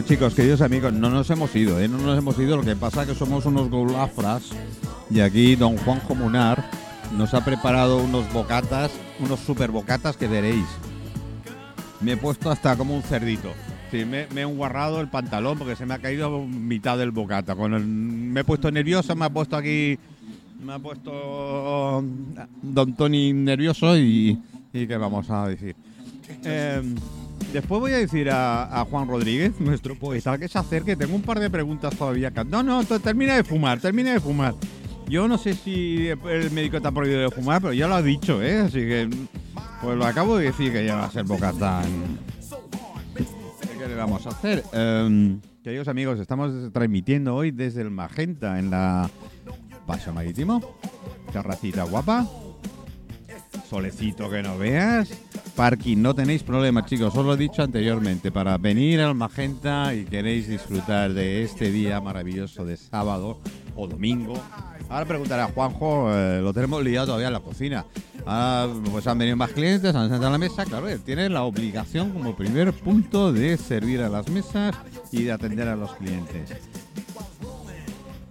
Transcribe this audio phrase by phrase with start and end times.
[0.00, 1.86] Bueno, chicos, queridos amigos, no nos hemos ido, ¿eh?
[1.86, 2.56] No nos hemos ido.
[2.56, 4.44] Lo que pasa es que somos unos golafras
[5.10, 6.70] y aquí don Juanjo Munar
[7.18, 10.64] nos ha preparado unos bocatas, unos super bocatas que veréis.
[12.00, 13.50] Me he puesto hasta como un cerdito.
[13.90, 17.54] Sí, me, me he enguarrado el pantalón porque se me ha caído mitad del bocata.
[17.54, 19.98] Con el- me he puesto nervioso, me ha puesto aquí.
[20.64, 22.02] Me ha puesto
[22.62, 24.38] Don Tony nervioso y,
[24.72, 25.76] y ¿qué vamos a decir?
[26.42, 26.94] Eh,
[27.52, 30.96] después voy a decir a, a Juan Rodríguez, nuestro poeta, que se acerque.
[30.96, 32.30] Tengo un par de preguntas todavía.
[32.46, 34.54] No, no, termina de fumar, termina de fumar.
[35.08, 38.02] Yo no sé si el médico te ha prohibido de fumar, pero ya lo ha
[38.02, 38.60] dicho, ¿eh?
[38.60, 39.10] Así que,
[39.82, 41.82] pues lo acabo de decir que ya va a ser bocata.
[43.78, 44.62] ¿Qué le vamos a hacer?
[44.72, 49.10] Em, queridos amigos, estamos transmitiendo hoy desde el Magenta en la
[49.86, 50.76] Paseo Marítimo.
[51.32, 52.26] Terracita guapa.
[53.68, 55.10] Solecito que no veas.
[55.54, 57.14] Parking, no tenéis problema, chicos.
[57.14, 58.30] Os lo he dicho anteriormente.
[58.32, 63.38] Para venir al Magenta y queréis disfrutar de este día maravilloso de sábado
[63.76, 64.34] o domingo.
[64.88, 67.86] Ahora preguntaré a Juanjo, eh, lo tenemos liado todavía en la cocina.
[68.26, 70.64] Ahora, pues han venido más clientes, han sentado a la mesa.
[70.64, 74.74] Claro, él tiene la obligación como primer punto de servir a las mesas
[75.12, 76.50] y de atender a los clientes.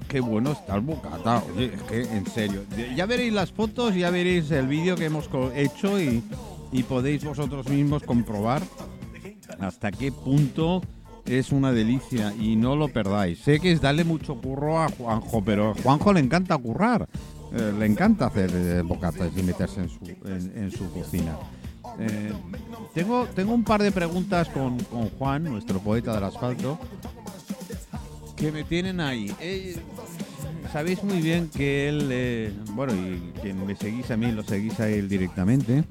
[0.09, 1.43] Qué bueno está el bocata.
[1.55, 2.63] En serio.
[2.95, 6.23] Ya veréis las fotos, ya veréis el vídeo que hemos hecho y,
[6.89, 8.61] podéis vosotros mismos comprobar
[9.59, 10.81] hasta qué punto
[11.25, 13.39] es una delicia y no lo perdáis.
[13.39, 17.07] Sé que es darle mucho curro a Juanjo, pero a Juanjo le encanta currar.
[17.53, 21.37] Eh, le encanta hacer eh, bocatas y meterse en su, cocina.
[21.99, 22.31] Eh,
[22.93, 24.79] tengo, un par de preguntas con
[25.17, 26.79] Juan, nuestro poeta del asfalto,
[28.39, 29.33] que me tienen ahí.
[29.41, 29.75] Eh,
[30.71, 34.79] sabéis muy bien que él, eh, bueno, y quien me seguís a mí, lo seguís
[34.79, 35.83] a él directamente.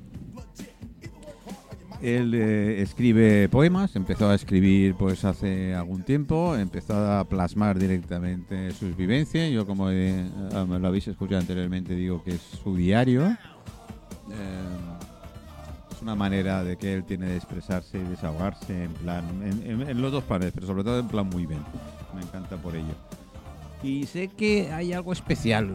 [2.00, 8.70] Él eh, escribe poemas, empezó a escribir pues hace algún tiempo, empezó a plasmar directamente
[8.70, 9.50] sus vivencias.
[9.50, 13.36] Yo como ah, lo habéis escuchado anteriormente digo que es su diario.
[15.90, 20.12] Es una manera de que él tiene de expresarse y desahogarse en plan, en, los
[20.12, 21.60] dos planes, pero sobre todo en plan muy bien.
[22.18, 22.94] Me encanta por ello.
[23.82, 25.70] Y sé que hay algo especial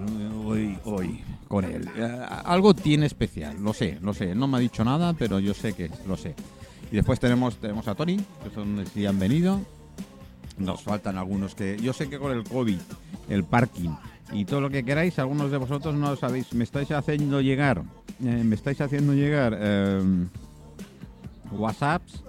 [0.46, 1.88] hoy, hoy con él.
[1.96, 4.36] Eh, algo tiene especial, lo sé, lo sé.
[4.36, 6.36] No me ha dicho nada, pero yo sé que lo sé.
[6.92, 9.62] Y después tenemos, tenemos a Tony, que son que han venido.
[10.58, 11.78] Nos faltan algunos que.
[11.82, 12.80] Yo sé que con el COVID,
[13.30, 13.92] el parking
[14.34, 16.54] y todo lo que queráis, algunos de vosotros no lo sabéis.
[16.54, 17.84] Me estáis haciendo llegar,
[18.22, 20.02] eh, me estáis haciendo llegar eh,
[21.52, 22.22] WhatsApps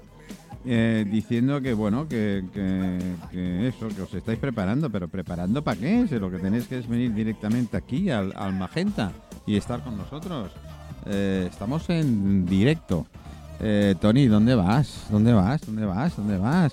[0.67, 2.99] eh, diciendo que bueno que, que-
[3.31, 6.79] que eso que os estáis preparando pero preparando para qué si lo que tenéis que
[6.79, 9.13] es venir directamente aquí al, al magenta
[9.47, 10.51] y estar con nosotros.
[11.07, 13.07] Eh, estamos en directo.
[13.61, 16.73] Eh, Tony dónde vas dónde vas dónde vas dónde vas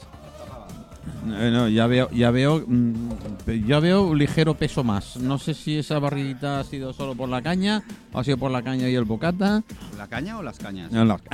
[1.28, 2.94] Eh, no, ya veo ya veo mm,
[3.68, 5.18] ya veo un ligero peso más.
[5.18, 8.52] No sé si esa barriguita ha sido solo por la caña o ha sido por
[8.52, 9.64] la caña y el bocata.
[9.98, 10.92] ¿La caña o las cañas?
[10.92, 11.18] no.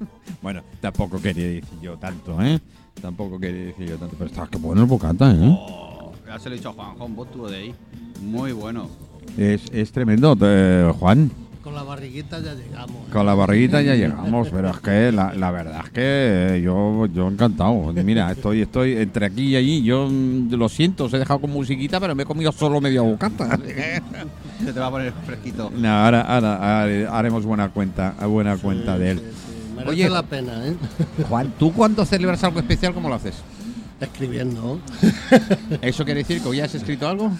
[0.42, 2.60] bueno, tampoco quería decir yo tanto, ¿eh?
[3.00, 4.16] Tampoco quería decir yo tanto.
[4.18, 5.56] Pero está que bueno el bocata, ¿eh?
[5.58, 7.74] Oh, ya se lo he dicho a Juanjo, un bot de ahí.
[8.22, 8.88] Muy bueno.
[9.36, 11.30] Es, es tremendo, eh, Juan.
[11.62, 13.08] Con la barriguita ya llegamos.
[13.12, 16.00] Con la barriguita ya llegamos, pero es que la, la verdad es que
[16.56, 17.92] eh, yo, yo encantado.
[17.92, 19.82] Mira, estoy, estoy entre aquí y allí.
[19.82, 23.02] Yo mm, lo siento, os he dejado con musiquita, pero me he comido solo media
[23.02, 23.58] bocata.
[24.64, 25.70] Se te va a poner fresquito.
[25.76, 29.18] No, ahora, ahora hare- haremos buena cuenta, buena cuenta de él.
[29.18, 30.10] Sí, sí, Merece Oye.
[30.10, 30.76] la pena, ¿eh?
[31.28, 33.36] Juan, ¿tú cuando celebras algo especial, cómo lo haces?
[34.00, 34.80] Escribiendo.
[35.82, 37.30] ¿Eso quiere decir que hoy has escrito algo?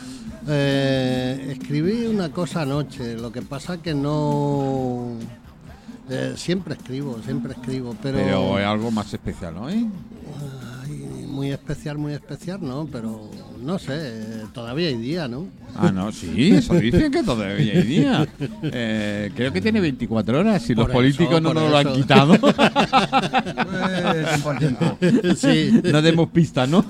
[0.47, 5.13] Eh, escribí una cosa anoche, lo que pasa que no...
[6.09, 8.19] eh, siempre escribo, siempre escribo, pero...
[8.19, 9.69] Pero es algo más especial, ¿no?
[9.69, 9.87] ¿Eh?
[10.83, 12.89] Ay, muy especial, muy especial, ¿no?
[12.91, 13.31] Pero
[13.63, 15.47] no sé, todavía hay día, ¿no?
[15.77, 18.27] Ah, no, sí, eso dicen que todavía hay día.
[18.63, 22.35] Eh, creo que tiene 24 horas y los políticos eso, no nos lo han quitado.
[25.37, 26.85] sí, no demos pistas, ¿no?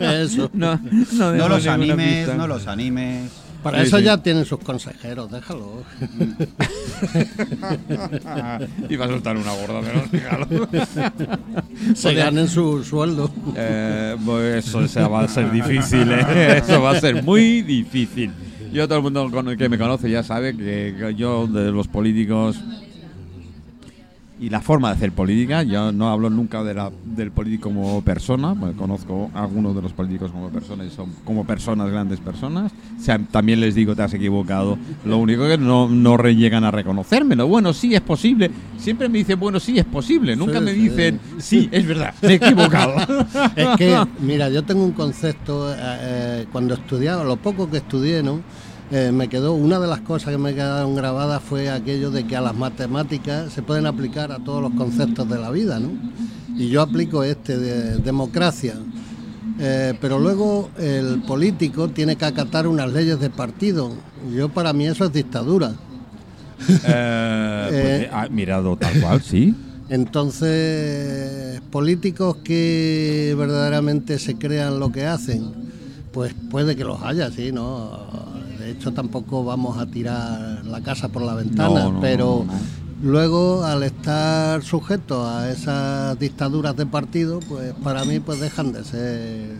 [0.00, 0.50] eso.
[0.52, 0.76] No,
[1.12, 2.34] no, No demos los animes, pista.
[2.34, 3.30] no los animes.
[3.66, 4.04] Para Sí, eso sí.
[4.04, 5.82] ya tienen sus consejeros, déjalo.
[8.88, 10.46] Iba a soltar una gorda, pero déjalo.
[11.96, 13.28] Se ganen su sueldo.
[13.56, 16.58] Eh, pues eso se va a ser difícil, ¿eh?
[16.58, 18.30] Eso va a ser muy difícil.
[18.72, 22.56] Yo, todo el mundo que me conoce ya sabe que yo de los políticos
[24.38, 25.62] y la forma de hacer política.
[25.62, 29.82] Yo no hablo nunca de la, del político como persona, porque conozco a algunos de
[29.82, 32.72] los políticos como personas y son como personas grandes personas.
[32.98, 34.78] O sea, también les digo, te has equivocado.
[35.04, 37.46] Lo único que no, no llegan a reconocérmelo.
[37.46, 38.50] Bueno, sí, es posible.
[38.76, 40.36] Siempre me dicen, bueno, sí, es posible.
[40.36, 42.96] Nunca Sí, me dicen, sí, es verdad, me he equivocado.
[43.54, 48.22] Es que, mira, yo tengo un concepto, eh, eh, cuando estudiaba, lo poco que estudié,
[48.22, 48.40] ¿no?
[48.92, 52.36] Eh, me quedó, una de las cosas que me quedaron grabadas fue aquello de que
[52.36, 55.90] a las matemáticas se pueden aplicar a todos los conceptos de la vida, ¿no?
[56.56, 58.74] Y yo aplico este de democracia.
[59.58, 63.90] Eh, pero luego el político tiene que acatar unas leyes de partido.
[64.32, 65.72] Yo para mí eso es dictadura.
[66.68, 68.30] Eh, pues, Eh.
[68.30, 69.54] mirado tal cual, sí.
[69.88, 75.52] Entonces, políticos que verdaderamente se crean lo que hacen,
[76.12, 77.90] pues puede que los haya, sí, ¿no?
[78.66, 82.52] De hecho, tampoco vamos a tirar la casa por la ventana, No, no, pero no,
[83.00, 88.82] luego, al estar sujetos a esas dictaduras de partido, pues para mí pues dejan de
[88.82, 89.56] ser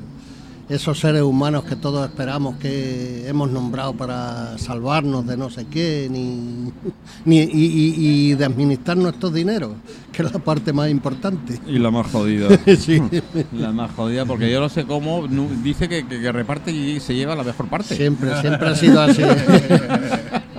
[0.69, 6.09] esos seres humanos que todos esperamos que hemos nombrado para salvarnos de no sé qué,
[6.11, 6.73] ni,
[7.25, 7.95] ni- y, y-
[8.31, 9.73] y de administrar nuestros dineros,
[10.13, 11.61] que es la parte más importante.
[11.67, 12.49] Y la más jodida.
[12.77, 13.01] Sí.
[13.53, 15.27] La más jodida, porque yo no sé cómo.
[15.63, 17.95] dice que, que- que reparte y se lleva la mejor parte.
[17.97, 19.23] Siempre, siempre ha sido así.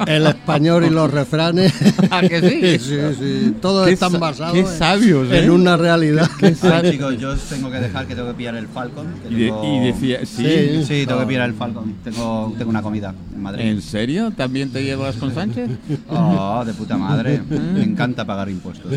[0.05, 1.73] El español y los refranes.
[2.11, 2.79] ¿A que sí?
[2.79, 3.55] Sí, sí.
[3.61, 5.43] Todos Qué están sa- basados qué en- sabios, ¿eh?
[5.45, 6.29] en una realidad.
[6.61, 9.07] Vale, chicos, yo tengo que dejar que tengo que pillar el Falcon.
[9.23, 10.45] que Y, de- tengo- y decía, sí.
[10.45, 10.83] Sí.
[10.85, 11.95] Sí, tengo que pillar el Falcon.
[12.03, 13.65] Tengo, tengo una comida en Madrid.
[13.65, 14.31] ¿En serio?
[14.35, 15.69] ¿También te llevas con Sánchez?
[16.09, 17.41] Oh, de puta madre.
[17.49, 18.91] Me encanta pagar impuestos.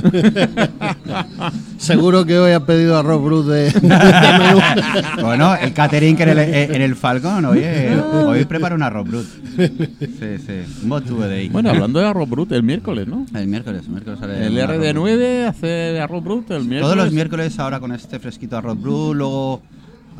[1.80, 4.60] Seguro que hoy ha pedido arroz brut de, de menú.
[5.22, 7.96] Bueno, el catering que en el, eh, en el Falcon, oye,
[8.26, 9.26] hoy preparo un arroz brut.
[9.56, 10.86] Sí, sí.
[10.86, 11.48] What to day.
[11.48, 13.24] Bueno, hablando de arroz brut, el miércoles, ¿no?
[13.34, 15.06] el miércoles, el miércoles sale El un arroz brut.
[15.06, 16.82] RD9 hace arroz brut el miércoles.
[16.82, 19.62] Todos los miércoles ahora con este fresquito arroz brut, luego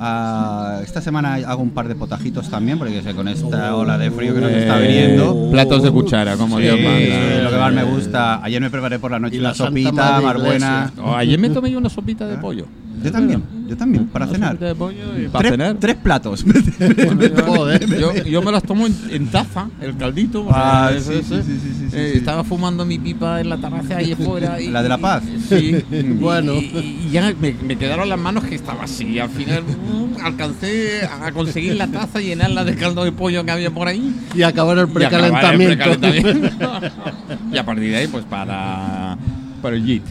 [0.00, 4.11] ah, esta semana hago un par de potajitos también, porque sé, con esta ola de
[4.11, 5.50] frío que nos está Eh, viniendo.
[5.50, 6.99] Platos de cuchara, como Sí, Dios manda.
[6.99, 8.43] sí, lo que más me gusta.
[8.43, 10.93] Ayer me preparé por la noche Y una la sopita más buena.
[11.02, 12.67] Oh, ayer me tomé yo una sopita de pollo.
[13.02, 14.50] Yo también, yo también, para cenar.
[14.52, 15.76] sopita de pollo y para Tres, cenar.
[15.81, 16.44] tres platos.
[17.47, 17.99] Joder.
[17.99, 20.47] Yo, yo me las tomo en, en taza, el caldito.
[20.50, 22.19] Ah, o sea, sí, sí, sí, sí, sí, eh, sí.
[22.19, 24.61] Estaba fumando mi pipa en la terraza ahí fuera.
[24.61, 25.23] Y, ¿La de La Paz?
[25.49, 25.76] Sí.
[26.20, 26.55] Bueno.
[26.55, 29.06] Y, y- y ya me, me quedaron las manos que estaba así.
[29.06, 33.44] Y al final mm, alcancé a conseguir la taza y llenarla de caldo de pollo
[33.44, 34.14] que había por ahí.
[34.35, 35.85] Y acabar el Y acabar el precalentamiento.
[35.85, 36.81] precalentamiento.
[37.52, 39.17] y a partir de ahí, pues para,
[39.62, 40.02] para el JIT.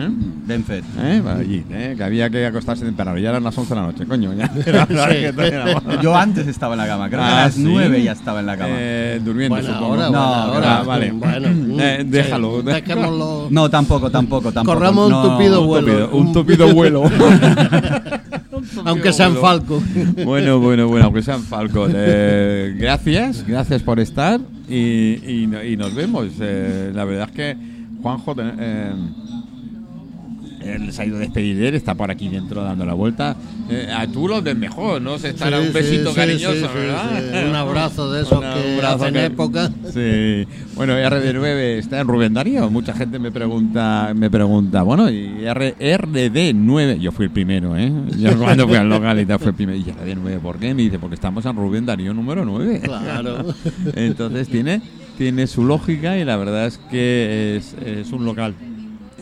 [0.00, 0.08] ¿Eh?
[0.46, 0.84] Benfet.
[0.98, 1.22] ¿Eh?
[1.46, 1.94] JIT, ¿eh?
[1.96, 3.16] Que había que acostarse temprano.
[3.18, 4.32] Ya eran las 11 de la noche, coño.
[4.34, 5.20] Ya era la hora Sí.
[5.20, 5.82] que teníamos.
[6.02, 7.62] Yo antes estaba en la cama, creo que Ah, a las ¿sí?
[7.64, 8.70] nueve ya estaba en la cama.
[8.76, 9.94] Eh, durmiendo, Bueno, supongo.
[9.94, 10.78] ahora, No, bueno, ahora.
[10.78, 11.12] ah, vale.
[11.12, 11.48] Bueno,
[11.82, 12.60] Eh, mm, déjalo.
[12.60, 13.46] sí, dejémoslo.
[13.50, 14.76] No, tampoco, tampoco, tampoco.
[14.78, 15.86] Corramos un tupido un vuelo.
[15.86, 17.02] tupido, un tupido vuelo.
[18.84, 19.46] Aunque sea en vuelo.
[19.46, 19.82] Falco.
[20.24, 21.92] Bueno, bueno, bueno, aunque sean Falcon.
[21.94, 26.26] Eh, gracias, gracias por estar y, y no- y nos vemos.
[26.40, 27.56] Eh, la verdad es que
[28.02, 28.92] Juanjo eh,
[30.62, 33.36] él se ha ido a despedir de él, está por aquí dentro dando la vuelta.
[33.68, 35.18] Eh, a tú lo ves mejor, ¿no?
[35.18, 37.22] Se estará Sí, un besito sí, cariñoso, sí, ¿verdad?
[37.42, 37.48] sí.
[37.48, 38.46] Un abrazo de esos que
[38.76, 39.70] abrazo hacen que- época.
[39.92, 40.46] Sí.
[40.74, 42.70] Bueno, RD9 está en Rubén Darío.
[42.70, 47.92] Mucha gente me pregunta, me pregunta, bueno, y R- RD9, yo fui el primero, ¿eh?
[48.18, 49.78] Yo cuando fui al local y tal fui el primero.
[49.78, 50.74] Y RD9, ¿por qué?
[50.74, 52.80] Me dice, porque estamos en Rubén Darío número 9.
[52.82, 53.44] Claro.
[53.94, 54.80] Entonces tiene,
[55.18, 58.54] tiene su lógica y la verdad es que es, es un local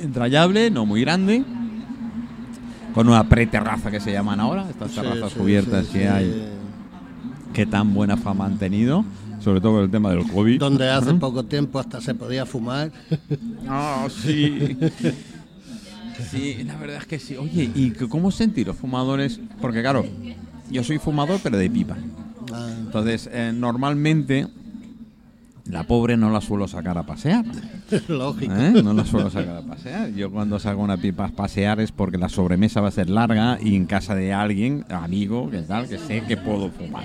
[0.02, 1.44] entrañable, no muy grande,
[2.94, 6.48] con una preterraza que se llaman ahora, estas terrazas sí, cubiertas sí, que hay,
[7.52, 9.04] que tan buena fama han tenido,
[9.40, 10.58] sobre todo con el tema del COVID.
[10.58, 12.90] Donde hace poco tiempo hasta se podía fumar.
[13.70, 14.78] Ah, sí.
[16.30, 17.36] Sí, la verdad es que sí.
[17.36, 19.40] Oye, ¿y cómo sentir los fumadores?
[19.60, 20.06] Porque claro,
[20.70, 21.96] yo soy fumador pero de pipa.
[22.52, 24.46] Ah, Entonces, eh, normalmente
[25.68, 27.44] la pobre no la suelo sacar a pasear.
[28.08, 28.54] Lógico.
[28.54, 28.82] ¿eh?
[28.82, 30.12] No la suelo sacar a pasear.
[30.14, 33.58] Yo cuando salgo una pipa a pasear es porque la sobremesa va a ser larga
[33.60, 37.04] y en casa de alguien, amigo, que tal, que sé que puedo fumar.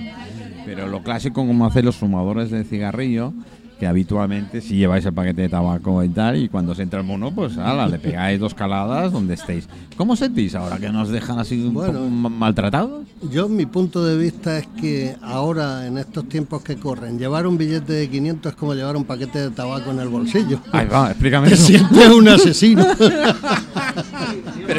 [0.65, 3.33] Pero lo clásico como hacen los fumadores de cigarrillo,
[3.83, 7.05] que habitualmente si lleváis el paquete de tabaco y tal, y cuando se entra el
[7.05, 9.67] mono, pues ala, le pegáis dos caladas donde estéis.
[9.97, 12.09] ¿Cómo sentís ahora que nos dejan así Bueno.
[12.09, 13.03] maltratados?
[13.29, 17.57] Yo, mi punto de vista es que ahora, en estos tiempos que corren, llevar un
[17.57, 20.59] billete de 500 es como llevar un paquete de tabaco en el bolsillo.
[20.71, 21.65] Ahí va, explícame Te eso.
[21.65, 22.85] sientes un asesino.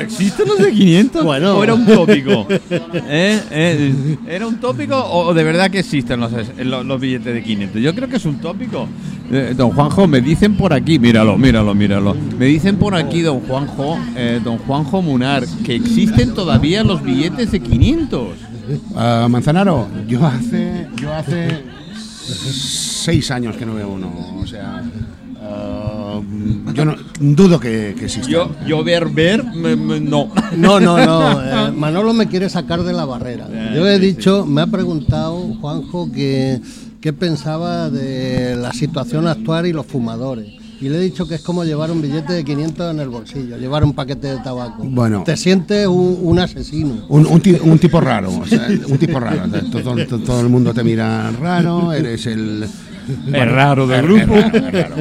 [0.04, 1.24] ¿Existen los de 500?
[1.24, 1.56] Bueno.
[1.56, 2.46] ¿O era un tópico?
[2.50, 3.40] ¿Eh?
[3.50, 4.16] ¿Eh?
[4.28, 7.80] ¿Era un tópico o de verdad que existen los, los, los billetes de 500?
[7.80, 8.88] Yo creo que es un tópico.
[9.30, 12.14] Eh, don Juanjo, me dicen por aquí, míralo, míralo, míralo.
[12.14, 17.50] Me dicen por aquí, don Juanjo, eh, don Juanjo Munar, que existen todavía los billetes
[17.50, 18.28] de 500.
[18.94, 21.64] Ah, Manzanaro, yo hace, yo hace
[22.52, 24.38] seis años que no veo uno.
[24.40, 24.82] O sea,
[25.44, 26.20] ah,
[26.74, 28.28] yo no, dudo que, que exista.
[28.28, 30.30] Yo, yo ver, ver, me- me- no.
[30.56, 31.40] No, no, no.
[31.68, 33.48] eh, Manolo me quiere sacar de la barrera.
[33.74, 36.60] Yo he dicho, me ha preguntado Juanjo que
[37.00, 40.48] qué pensaba de la situación actual y los fumadores.
[40.80, 43.56] Y le he dicho que es como llevar un billete de 500 en el bolsillo,
[43.56, 44.82] llevar un paquete de tabaco.
[44.84, 45.22] Bueno.
[45.24, 47.06] Te sientes un, un asesino.
[47.08, 49.44] Un, un ti- un tipo raro, o sea, un tipo raro.
[49.46, 52.66] O sea, todo, todo- todo el mundo te mira raro, eres el...
[53.32, 54.34] Es raro del grupo.
[54.36, 54.94] es raro, es raro.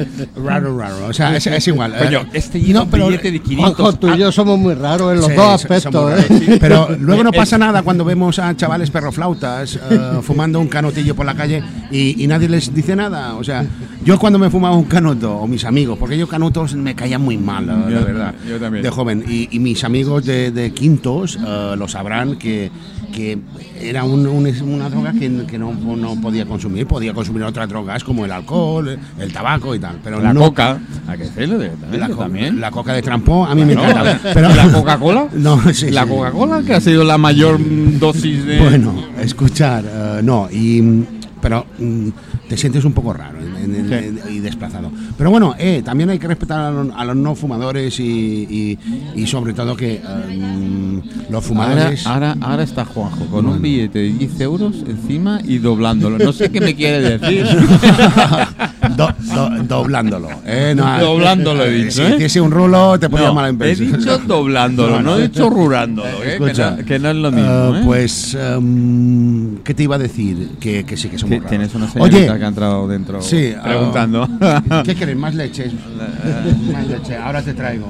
[0.44, 1.06] Raro, raro.
[1.06, 1.94] O sea, es, es igual.
[1.96, 3.74] Coño, Eh, este no, pero- billete de 500.
[3.76, 6.18] Juanjo, tú y yo somos muy raros en los Sí, dos aspectos.
[6.18, 6.24] ¿eh?
[6.28, 6.56] sí.
[6.60, 11.26] Pero luego no pasa nada cuando vemos a chavales perroflautas eh, fumando un canutillo por
[11.26, 13.34] la calle y, y nadie les dice nada.
[13.36, 13.64] O sea,
[14.04, 17.38] yo cuando me fumaba un canuto, o mis amigos, porque yo canutos me caían muy
[17.38, 18.82] mal, la, la Yo- verdad, yo también.
[18.82, 19.24] de joven.
[19.28, 22.70] Y, y mis amigos de, de quintos eh, lo sabrán que,
[23.14, 23.38] que
[23.80, 26.86] era un- un- una droga que, que no, no podía consumir.
[26.86, 29.98] Podía consumir otras drogas como el alcohol, el tabaco y tal.
[30.02, 30.78] Pero La no, coca.
[31.06, 31.58] ¿A qué decirlo?
[31.92, 32.60] La, co- también.
[32.60, 34.20] la coca de trampó a mí me No, encanta.
[34.24, 35.28] ¿La Pero, Coca-Cola?
[35.34, 36.08] No, sí, La sí.
[36.08, 37.58] Coca-Cola que ha sido la mayor
[37.98, 38.58] dosis de.
[38.60, 41.04] Bueno, escuchar, eh, no, y,
[41.40, 42.08] pero mm,
[42.48, 44.90] te sientes un poco raro en- en- en- y desplazado.
[45.16, 48.78] Pero bueno, eh, también hay que respetar a los, a los no fumadores y, y-
[49.14, 50.93] y sobre todo que eh,
[51.30, 52.06] los Ahora, fumadores...
[52.06, 56.18] ahora, ahora está Juanjo con un billete de 10 euros encima y doblándolo.
[56.18, 57.46] No sé qué me quiere decir.
[58.96, 60.28] do- do- doblándolo.
[60.44, 62.14] eh, no, Doblándolo he dicho, Si ¿eh?
[62.16, 63.92] hiciese un rulo te ponía No, mala he impresión.
[63.98, 66.08] dicho doblándolo, No, he dicho rurándolo.
[66.08, 66.22] ¿eh?
[66.24, 67.50] Que, Escucha, no, que no es lo mismo.
[67.50, 67.82] eh, ¿eh?
[67.84, 70.50] Pues, em, ¿qué te iba a decir?
[70.60, 71.48] Que, que sí, que somos raros.
[71.50, 74.28] Tienes una señorita Oye, que ha entrado dentro Sí, preguntando.
[74.40, 75.16] ah, ¿Qué quieres?
[75.16, 75.72] ¿Más leches?
[76.72, 77.16] Más leche.
[77.16, 77.86] Ahora te traigo.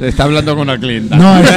[0.00, 1.16] Está hablando con una clienta.
[1.16, 1.34] No.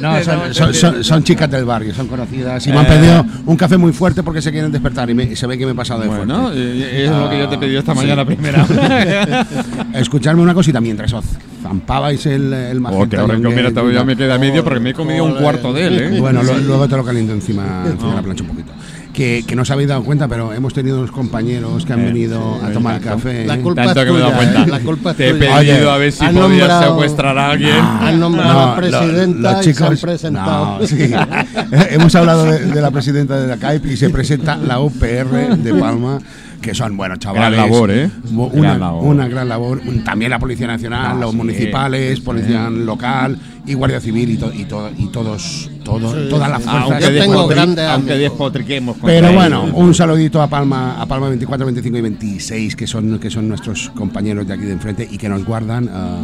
[0.00, 2.88] No, son, son- son- son chicas del barrio, son conocidas y me han Eh.
[2.88, 5.72] pedido un café muy fuerte porque se quieren despertar y me- se ve que me
[5.72, 6.60] he pasado de Bueno, fuerte.
[6.60, 7.98] eh, es lo que yo te he pedido esta Sí.
[7.98, 8.64] mañana primera.
[9.94, 11.24] Escucharme una cosita mientras os
[11.62, 15.24] zampabais el, el Oh, magenta Young mira, todavía me queda medio porque me he comido
[15.24, 16.20] un cuarto de él, ¿eh?
[16.20, 18.72] Bueno, lo- luego te lo caliento encima, encima de la plancha un poquito.
[19.18, 22.04] Que, que no os habéis dado cuenta, pero hemos tenido unos compañeros que han Eh,
[22.04, 23.16] venido sí, a tomar tanto.
[23.16, 23.44] café.
[23.46, 23.60] La ¿eh?
[23.60, 24.62] culpa Tanto es que me he dado tuya, cuenta.
[24.62, 24.66] ¿eh?
[24.70, 25.40] La culpa es Te he tuya.
[25.56, 27.74] pedido Oye, a ver si han podías nombrado- secuestrar a alguien.
[28.00, 30.78] Han nombrado a la lo- presidenta los y se han chicos- presentado.
[30.78, 30.96] no, sí.
[31.90, 35.74] Hemos hablado de, de la presidenta de la CAIP y se presenta la UPR de
[35.80, 36.20] Palma,
[36.60, 37.52] que son buenos chavales.
[37.58, 38.10] Gran labor, ¿eh?
[38.32, 39.04] Una, Gran labor.
[39.04, 39.80] una gran labor.
[40.04, 42.24] También la Policía Nacional, Ah, los sí, municipales, sí.
[42.24, 46.68] Policía Local y Guardia Civil y, to- y, to- y todos, todo- todas las sí.
[46.68, 46.90] fuerzas.
[46.90, 51.28] Aunque, Yo tengo despotri- grandes aunque despotriquemos Pero bueno, un saludito a Palma, a Palma
[51.28, 55.18] 24, 25 y 26, que son, que son nuestros compañeros de aquí de enfrente y
[55.18, 55.88] que nos guardan.
[55.92, 56.18] ah,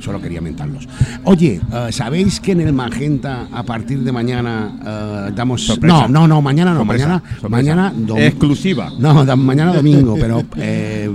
[0.00, 0.88] solo quería mentarlos.
[1.24, 5.62] Oye, ah, ¿sabéis que en el Magenta a partir de mañana ah, damos...
[5.66, 6.02] Sorpresa.
[6.02, 7.48] No, no, no, mañana no, Sorpresa, mañana, sorpresa.
[7.48, 8.90] mañana dom- Exclusiva.
[8.98, 11.10] No, mañana domingo, pero eh,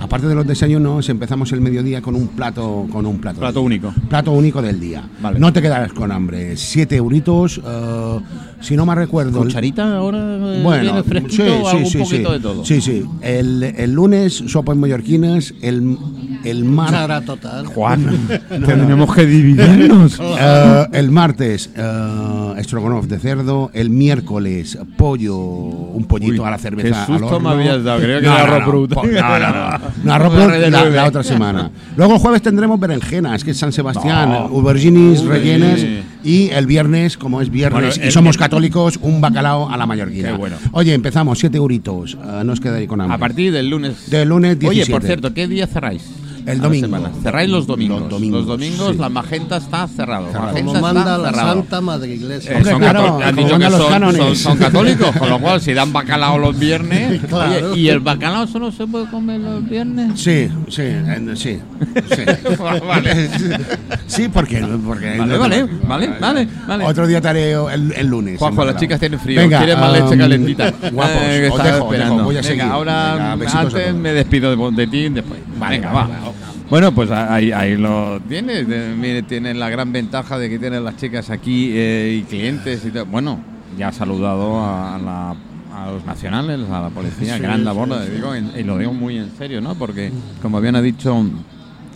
[0.00, 3.92] aparte de los desayunos empezamos el mediodía con un plato, con un plato, Plato único.
[4.08, 5.02] plato único del día.
[5.20, 5.38] Vale.
[5.38, 6.56] No te quedarás con hambre.
[6.56, 8.18] Siete euritos, eh,
[8.60, 9.40] si no me recuerdo.
[9.40, 12.32] ¿Cucharita ahora eh, bueno, viene fresquito sí, sí, algún sí, poquito sí.
[12.34, 12.64] de todo?
[12.64, 13.04] Sí, sí.
[13.22, 15.96] El, el lunes sopas mallorquinas, el,
[16.44, 17.26] el martes...
[17.26, 17.66] Total.
[17.66, 18.06] Juan,
[18.48, 20.20] tenemos que dividirnos.
[20.42, 23.70] Eh, el martes, eh, estrogonoff de cerdo.
[23.74, 27.04] El miércoles, pollo, un pollito Uy, a la cerveza.
[27.06, 30.70] qué susto me habías dado, creía que No, era no, arroz no, No, no, no.
[30.70, 31.70] No, la, otra semana.
[31.96, 34.36] Luego el jueves tendremos berenjenas, que es San Sebastián, No.
[34.38, 35.80] auberginis rellenas.
[36.24, 39.86] Y el viernes, como es viernes Bueno, y el- somos católicos, un bacalao a la
[39.86, 40.32] mallorquina.
[40.32, 40.56] Qué bueno.
[40.72, 42.14] Oye, empezamos, siete euritos.
[42.22, 43.14] eh, no os con hambre.
[43.14, 44.10] A partir del lunes.
[44.10, 44.92] Del lunes Oye, 17.
[44.92, 46.02] por cierto, ¿qué día cerráis?
[46.46, 47.10] El la domingo.
[47.22, 48.00] Cerráis los domingos.
[48.02, 48.98] Los domingos, domingos, sí.
[48.98, 50.26] la magenta está cerrado.
[50.28, 50.46] Cerrado.
[50.48, 51.54] Magenta Como está manda la cerrado.
[51.54, 52.50] Santa Madre Iglesia.
[52.52, 55.60] Eh, Hombre, son claro, han dicho que los son, son- son católicos, con lo cual
[55.60, 57.20] si dan bacalao los viernes.
[57.30, 57.70] Claro.
[57.72, 60.18] Oye, ¿y el bacalao solo se puede comer los viernes?
[60.20, 61.58] Sí, sí, en- sí.
[62.08, 62.22] Sí,
[62.86, 63.30] vale.
[64.06, 66.84] sí porque, porque Vale, vale, vale, vale, vale.
[66.84, 68.38] Otro día te haré el, el lunes.
[68.38, 70.70] Juanjo, las chicas tienen frío, Venga, quieren más um, leche calentita.
[70.92, 72.14] Guapos, Eh, os dejo, esperando.
[72.14, 72.62] dejo, voy a Venga, seguir.
[72.62, 75.40] ahora Venga, antes me despido de, de ti después.
[75.60, 76.08] Vale, Venga, va.
[76.68, 78.66] Bueno, pues ahí, ahí lo tienes.
[78.96, 82.90] mire, tienen la gran ventaja de que tienen las chicas aquí eh, y clientes y
[82.90, 83.06] todo.
[83.06, 83.38] Bueno,
[83.78, 85.36] ya ha saludado a, la-
[85.76, 87.36] a los nacionales, a la policía.
[87.36, 88.12] Sí, gran sí, labor, sí.
[88.14, 89.74] digo, en- y lo digo muy en serio, ¿no?
[89.74, 90.10] Porque,
[90.42, 91.24] como bien ha dicho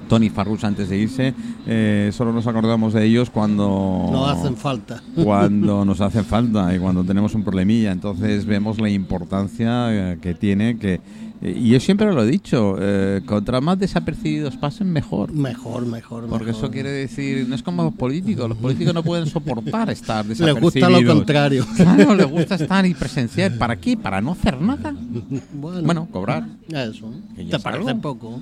[0.08, 1.34] Tony Farrus antes de irse,
[1.66, 5.02] eh, solo nos acordamos de ellos cuando No hacen falta.
[5.22, 7.92] cuando nos hacen falta y cuando tenemos un problemilla.
[7.92, 11.00] Entonces vemos la importancia eh, que tiene que
[11.44, 15.32] y yo siempre lo he dicho, eh, contra más desapercibidos pasen mejor.
[15.32, 16.64] Mejor, mejor, Porque mejor.
[16.64, 20.38] eso quiere decir, no es como los políticos, los políticos no pueden soportar estar Les
[20.38, 20.72] desapercibidos.
[20.72, 21.66] gusta lo contrario.
[21.76, 23.58] Claro, les gusta estar y presenciar.
[23.58, 23.96] ¿Para qué?
[23.96, 24.94] ¿Para no hacer nada?
[25.52, 26.46] Bueno, Bueno, cobrar.
[26.68, 27.10] eso.
[27.36, 28.00] ¿Te es parece algo.
[28.00, 28.40] poco?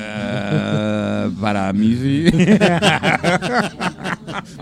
[0.00, 2.24] Eh, para mí sí.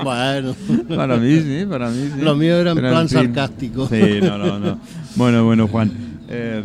[0.02, 0.54] Bueno,
[0.97, 2.21] para mí sí, para mí sí.
[2.23, 3.18] Lo mío era en Pero, plan fin.
[3.18, 3.88] sarcástico.
[3.88, 4.78] Sí, no, no, no.
[5.16, 5.90] Bueno, bueno, Juan.
[6.28, 6.62] Eh,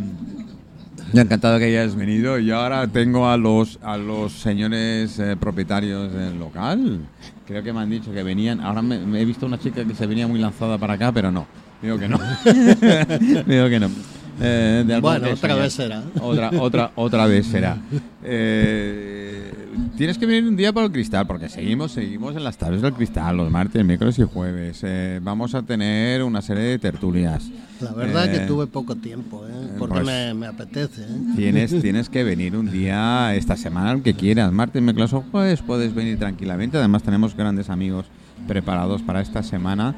[1.13, 5.35] me ha encantado que hayas venido y ahora tengo a los a los señores eh,
[5.39, 6.99] propietarios del local.
[7.47, 8.61] Creo que me han dicho que venían.
[8.61, 11.31] Ahora me, me he visto una chica que se venía muy lanzada para acá, pero
[11.31, 11.45] no.
[11.81, 12.17] Digo que no.
[13.45, 13.89] Digo que no.
[14.39, 16.03] Eh, de Bueno, otra vez será.
[16.19, 17.77] Otra, otra, otra vez será.
[18.23, 19.53] Eh,
[19.97, 22.93] tienes que venir un día por el cristal, porque seguimos, seguimos en las tardes del
[22.93, 24.79] cristal, los martes, miércoles y jueves.
[24.83, 27.49] Eh, vamos a tener una serie de tertulias.
[27.79, 29.51] La verdad Eh, que tuve poco tiempo, ¿eh?
[29.79, 31.01] porque pues- me, me apetece.
[31.03, 31.07] ¿eh?
[31.35, 34.51] Tienes, tienes que venir un día esta semana, el que quieras.
[34.51, 36.77] Martes, miércoles o jueves puedes venir tranquilamente.
[36.77, 38.05] Además tenemos grandes amigos
[38.47, 39.95] preparados para esta semana.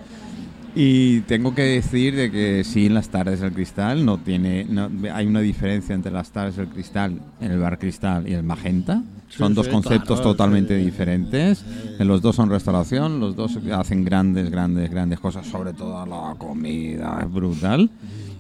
[0.76, 4.90] Y tengo que decir de que sí, en las tardes del cristal no tiene, no-
[5.14, 9.04] hay una diferencia entre las tardes del cristal, el bar cristal y el magenta.
[9.34, 10.86] Sí, Son dos sí, conceptos claro, totalmente sí.
[10.86, 11.66] diferentes.
[11.98, 15.48] Los dos son restauración, los dos hacen grandes, grandes, grandes cosas.
[15.48, 17.90] Sobre todo la comida es brutal.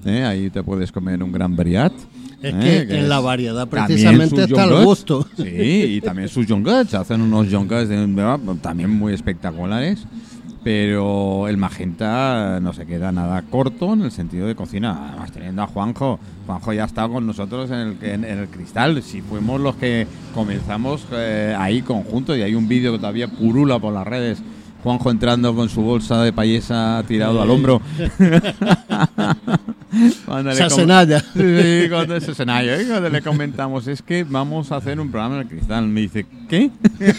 [0.06, 0.24] ¿eh?
[0.24, 1.94] Ahí te puedes comer un gran briat.
[2.44, 2.86] Es ¿eh?
[2.88, 5.26] que en la es- variedad también precisamente está el gusto.
[5.38, 5.44] Sí,
[5.98, 6.94] y también sus yoghurts.
[6.94, 7.50] Hacen unos
[7.90, 10.06] de- también muy espectaculares.
[10.63, 15.10] Pero el magenta no se queda nada corto en el sentido de cocina.
[15.10, 16.20] Además, teniendo a Juanjo.
[16.46, 19.01] Juanjo ya ha estado con nosotros en el, en, en el cristal.
[19.03, 23.79] Si fuimos los que comenzamos eh, ahí conjuntos, y hay un vídeo que todavía purula
[23.79, 24.41] por las redes.
[24.84, 27.82] Juanjo entrando con su bolsa de payesa tirado al hombro.
[30.25, 30.70] Cuando Se.
[30.70, 32.32] Sí, cuando se.
[32.32, 35.88] Y cuando le comentamos, es que vamos a hacer un programa en el cristal.
[35.88, 36.72] Me dice, ¿qué?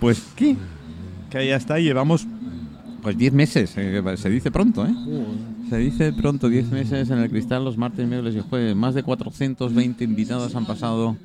[0.00, 0.56] pues, ¿qué?
[1.32, 2.26] Que ya está, llevamos
[3.02, 3.72] pues 10 meses.
[3.78, 4.94] eh, se dice pronto, ¿eh?
[5.70, 8.76] Se dice pronto, 10 meses en el cristal, los martes, miércoles y jueves.
[8.76, 11.16] Más de 420 invitados han pasado.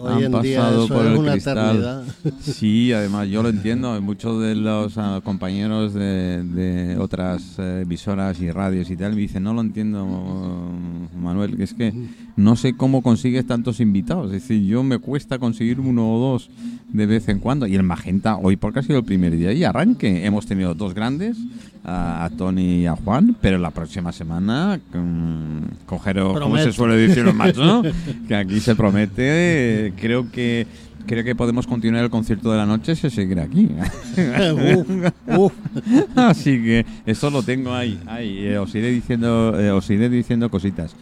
[0.00, 2.04] Hoy han pasado por el cristal.
[2.40, 4.00] Sí, además yo lo entiendo.
[4.00, 9.22] Muchos de los ah, compañeros de, de otras eh, emisoras y radios y tal me
[9.22, 11.92] dicen, no lo entiendo, mm, Manuel, que es que
[12.36, 14.26] no sé cómo consigues tantos invitados.
[14.26, 16.50] Es decir, yo me cuesta conseguir uno o dos
[16.88, 17.66] de vez en cuando.
[17.66, 20.24] Y el Magenta, hoy porque ha sido el primer día y arranque.
[20.24, 21.36] Hemos tenido dos grandes,
[21.84, 26.96] a, a Tony y a Juan, pero la próxima semana, mm, cogeros, como se suele
[26.96, 27.82] decir los machos, ¿no?
[28.28, 29.92] que aquí se promete.
[29.96, 30.66] creo que
[31.06, 33.68] creo que podemos continuar el concierto de la noche si seguir aquí.
[36.14, 37.98] Así que eso lo tengo ahí.
[38.06, 40.94] ahí eh, os iré diciendo, eh, os iré diciendo cositas.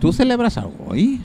[0.00, 1.20] ¿Tú celebras algo hoy?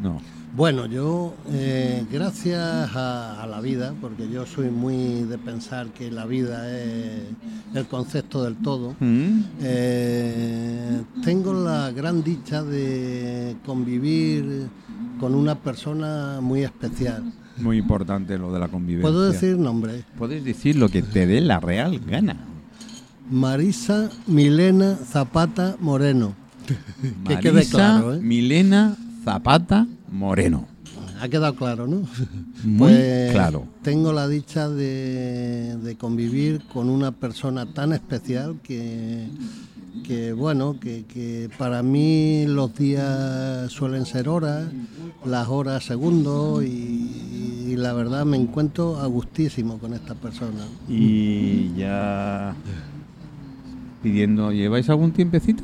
[0.00, 0.20] No.
[0.56, 6.10] Bueno, yo, eh, gracias a, a la vida, porque yo soy muy de pensar que
[6.10, 7.24] la vida es
[7.74, 9.40] el concepto del todo, ¿Mm?
[9.60, 14.68] eh, tengo la gran dicha de convivir
[15.20, 17.30] con una persona muy especial.
[17.58, 19.10] Muy importante lo de la convivencia.
[19.10, 20.04] ¿Puedo decir nombre?
[20.16, 22.34] Puedes decir lo que te dé la real gana.
[23.30, 26.32] Marisa Milena Zapata Moreno.
[27.28, 28.20] Que quede claro, ¿eh?
[28.20, 30.66] Milena Zapata Moreno.
[31.20, 32.02] Ha quedado claro, ¿no?
[32.64, 33.66] Muy Pues claro.
[33.82, 39.26] Tengo la dicha de, de convivir con una persona tan especial que,
[40.04, 44.68] que bueno, que, que para mí los días suelen ser horas,
[45.24, 50.66] las horas segundos y, y la verdad me encuentro a gustísimo con esta persona.
[50.88, 52.54] Y ya
[54.02, 55.62] pidiendo, ¿lleváis algún tiempecito?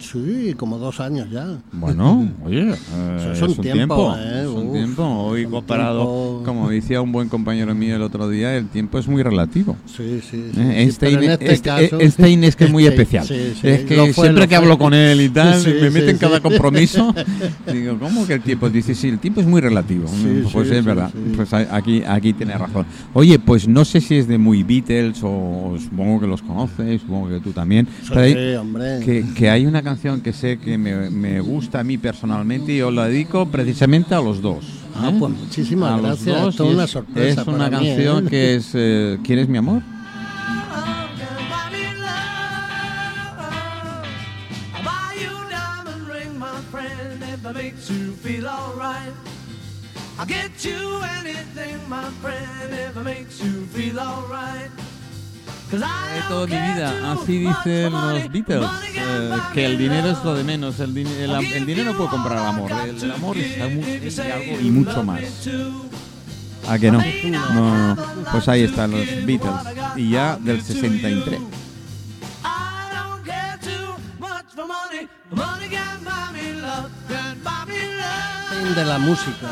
[0.00, 1.58] Sí, como dos años ya.
[1.72, 2.74] Bueno, oye, eh,
[3.18, 4.40] Eso es es un un tiempo, tiempo, ¿eh?
[4.42, 5.02] es un Uf, tiempo.
[5.04, 6.42] Hoy un comparado, tiempo.
[6.44, 9.76] como decía un buen compañero mío el otro día, el tiempo es muy relativo.
[9.86, 10.60] Sí, sí, sí.
[10.60, 13.26] Eh, sí, Einstein, este este- caso- Einstein es que es muy especial.
[13.26, 16.40] sí, es que fue, siempre que hablo con él y tal, me mete en cada
[16.40, 17.14] compromiso.
[17.72, 18.68] digo, ¿cómo que el tiempo?
[18.70, 20.04] Dice, sí, el tiempo es muy relativo.
[20.52, 21.10] Pues es verdad.
[21.34, 22.86] Pues aquí, aquí tiene razón.
[23.14, 27.28] Oye, pues no sé si es de muy Beatles o, supongo que los conoces, supongo
[27.28, 27.88] que tú también.
[28.08, 29.00] Pero hay- hombre.
[29.04, 32.80] que, que hay una canción que sé que me, me gusta a mí personalmente y
[32.82, 34.64] os la dedico precisamente a los dos.
[34.96, 35.16] Ah, ¿eh?
[35.18, 36.42] pues muchísimas A los gracias.
[36.42, 37.94] dos, Esto es una sorpresa Es una para mí, ¿eh?
[37.94, 39.82] canción que es eh, ¿Quieres mi amor?
[55.70, 60.34] Don't toda mi vida, así dicen los Beatles, eh, que el me dinero es lo
[60.34, 63.56] de menos, el, din- el, el dinero puede comprar el amor, el, to amor es,
[64.02, 65.22] es algo y mucho más.
[66.68, 67.00] ¿A que no?
[67.54, 67.96] No.
[68.32, 69.54] Pues ahí están los Beatles,
[69.96, 71.40] y ya del 63.
[71.40, 71.42] I
[72.94, 75.08] don't care too much for money.
[75.32, 78.64] Money can buy me love, can buy me love.
[78.66, 79.48] Fin de la música.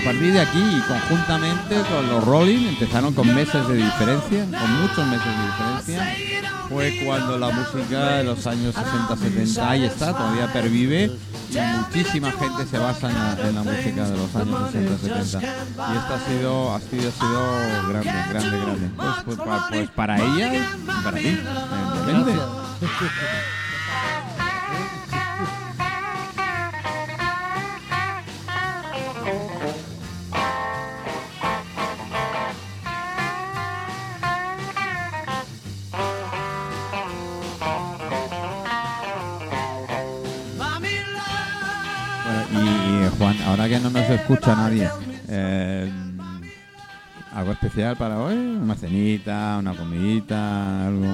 [0.00, 5.06] A partir de aquí, conjuntamente con los Rolling, empezaron con meses de diferencia, con muchos
[5.06, 6.16] meses de diferencia.
[6.70, 11.12] Fue cuando la música de los años 60-70, ahí está, todavía pervive.
[11.50, 15.42] Y muchísima gente se basa en la, música de los años 60-70.
[15.42, 18.90] Y esto ha sido, ha sido, ha sido grande, grande, grande.
[18.96, 21.38] Pues, pues, pues para ella para ti,
[43.60, 44.88] ahora que no nos escucha nadie,
[45.28, 45.90] eh,
[47.34, 48.34] ¿algo especial para hoy?
[48.34, 51.06] ¿Una cenita, una comidita, algo,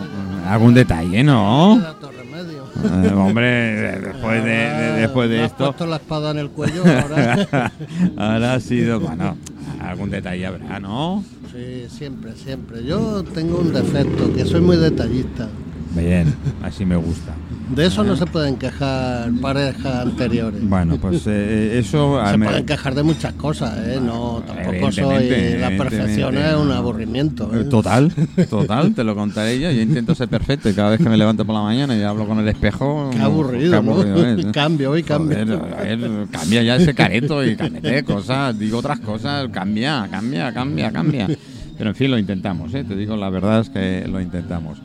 [0.48, 1.76] algún detalle, no?
[1.76, 6.82] Eh, hombre, después de, de- después de has esto, puesto la espada en el cuello
[6.86, 7.72] ahora.
[8.16, 9.36] ahora ha sido, bueno,
[9.80, 11.24] algún detalle habrá, ¿no?
[11.52, 12.84] Sí, siempre, siempre.
[12.84, 15.48] Yo tengo un defecto, que soy muy detallista.
[15.94, 16.32] Bien,
[16.62, 17.32] así me gusta.
[17.68, 20.60] De eso no se pueden quejar parejas anteriores.
[20.62, 22.20] Bueno, pues eh, eso...
[22.30, 24.00] Se me- pueden quejar de muchas cosas, ¿eh?
[24.00, 25.28] No, tampoco soy...
[25.58, 26.74] La perfección es un no.
[26.74, 27.52] aburrimiento.
[27.52, 27.64] Eh, ¿eh?
[27.64, 28.12] Total,
[28.50, 29.70] total, te lo contaré yo.
[29.72, 32.26] Yo intento ser perfecto y cada vez que me levanto por la mañana y hablo
[32.28, 33.10] con el espejo.
[33.12, 33.92] Qué no, aburrido, qué ¿no?
[33.92, 34.52] aburrido ¿eh?
[34.52, 35.36] Cambio, hoy cambio.
[35.36, 40.52] Joder, a ver, cambia ya ese careto y cámbiate cosas, digo otras cosas, cambia, cambia,
[40.52, 41.28] cambia, cambia.
[41.76, 42.84] Pero en fin, lo intentamos, ¿eh?
[42.84, 44.78] te digo, la verdad es que lo intentamos.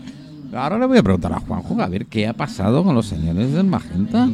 [0.54, 3.54] Ahora le voy a preguntar a Juanjo a ver qué ha pasado con los señores
[3.54, 4.30] del Magenta.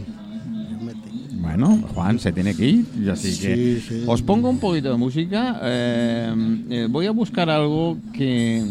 [1.40, 5.60] Bueno, Juan se tiene que ir, así que Sí, os pongo un poquito de música.
[5.64, 6.34] eh,
[6.70, 8.64] eh, voy a buscar algo que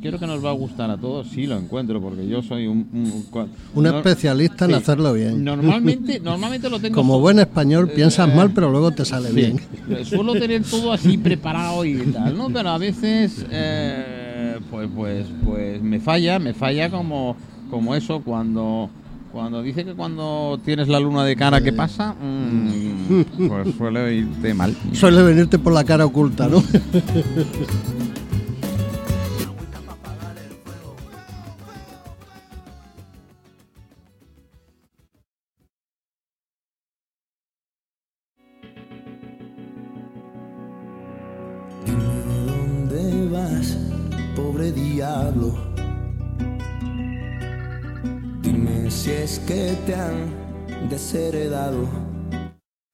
[0.00, 1.28] creo que nos va a gustar a todos.
[1.28, 5.44] Sí, lo encuentro, porque yo soy un, un, cua- Un no- especialista en hacerlo bien.
[5.44, 9.60] Normalmente, normalmente lo tengo Como buen español Eh, piensas mal, pero luego te sale bien.
[10.04, 12.48] Suelo tener todo así preparado y tal, ¿no?
[12.50, 13.44] Pero a veces,
[14.72, 17.36] pues, pues, pues me falla, me falla como,
[17.70, 18.88] como eso cuando,
[19.30, 22.14] cuando dice que cuando tienes la luna de cara, ¿qué pasa?
[22.14, 24.74] Mm, pues suele irte mal.
[24.92, 26.64] Suele venirte por la cara oculta, ¿no?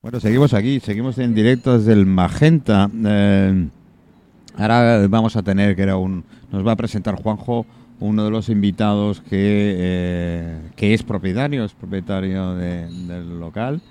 [0.09, 2.90] Bueno, seguimos aquí, seguimos en directo desde el Magenta.
[3.05, 3.68] Eh,
[4.57, 7.66] ahora vamos a tener, que era un, nos va a presentar Juanjo,
[8.01, 9.29] uno de los invitados que,
[9.77, 13.83] eh, que es propietario, es propietario de- del local.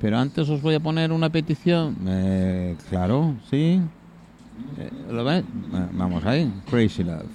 [0.00, 1.94] Pero antes os voy a poner una petición.
[2.08, 3.78] Eh, claro, sí.
[4.78, 5.44] Eh, ¿Lo ves?
[5.92, 6.50] Vamos ahí.
[6.70, 7.26] Crazy Love.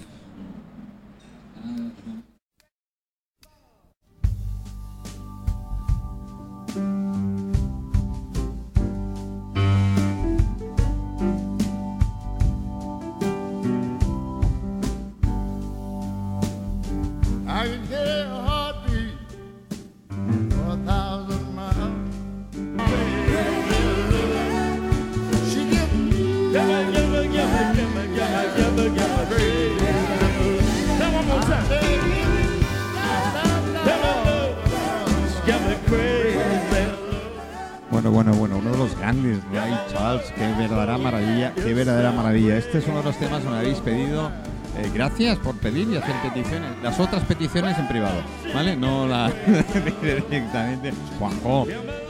[37.90, 42.56] Bueno, bueno, bueno, uno de los grandes, Ray Charles, qué verdadera maravilla, qué verdadera maravilla.
[42.56, 44.30] Este es uno de los temas que me habéis pedido.
[44.78, 46.70] Eh, gracias por pedir y hacer peticiones.
[46.82, 48.22] Las otras peticiones en privado,
[48.54, 48.76] ¿vale?
[48.76, 49.30] No la
[50.02, 50.92] directamente.
[51.18, 51.66] Juanjo,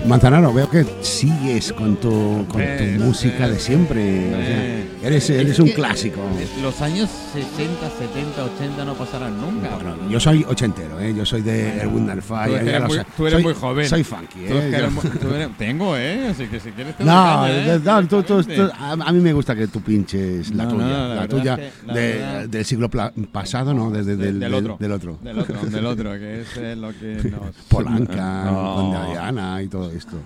[0.06, 4.02] Manzanaro, veo que sigues con tu, con Eh, tu música eh, de siempre.
[4.34, 4.86] o sea, eh.
[5.04, 6.20] eres eres un clásico.
[6.60, 9.70] los años 60, 70, 80 no pasarán nunca.
[9.76, 11.14] Bueno, yo soy ochentero, ¿eh?
[11.16, 12.50] yo soy de Erwin Narfay.
[12.50, 13.88] Tú eres muy- tú eres Soy- muy joven.
[13.88, 14.68] Soy funky, Tú ¿eh?
[14.74, 16.28] eres tú eres- tengo, ¿eh?
[16.30, 17.80] Así que si quieres te No, ¿eh?
[17.84, 18.34] no, tú-
[18.78, 21.70] a, mí me gusta que tú pinches la No, tuya, no, la la, tuya que-
[21.86, 22.90] la de- del siglo
[23.30, 23.90] pasado, ¿no?
[23.90, 24.76] Desde De- del, del, otro.
[24.80, 25.18] del otro.
[25.22, 27.54] Del otro, del otro, que es eh, lo que nos...
[27.68, 29.10] Polanca, No.
[29.12, 30.16] Diana y todo esto.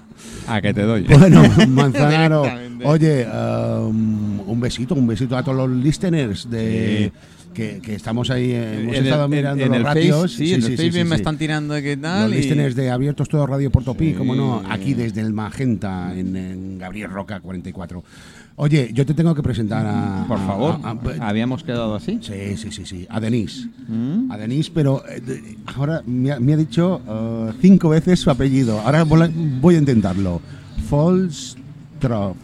[0.48, 1.02] A que te doy.
[1.04, 2.44] Bueno, Manzanaro,
[2.84, 7.12] oye, um, un besito, un besito a todos los listeners de
[7.54, 10.22] que, que estamos ahí, hemos En estado mirando en los el ratios.
[10.32, 12.28] Face, sí, en el Facebook me están tirando de qué tal.
[12.30, 14.14] Los y- listeners de Abiertos Todo Radio Portopí, Sí.
[14.14, 18.04] como no, aquí desde el Magenta, en, en Gabriel Roca 44.
[18.58, 20.24] Oye, yo te tengo que presentar a...
[20.26, 22.18] Por favor, a- a- habíamos quedado así.
[22.22, 23.06] Sí, sí, sí, sí.
[23.10, 23.68] A Denise.
[23.86, 24.30] ¿Mm?
[24.32, 28.80] A Denise, pero eh, ahora me ha, me ha dicho eh, cinco veces su apellido.
[28.80, 30.40] Ahora voy a- intentarlo.
[30.88, 32.36] Falstrop.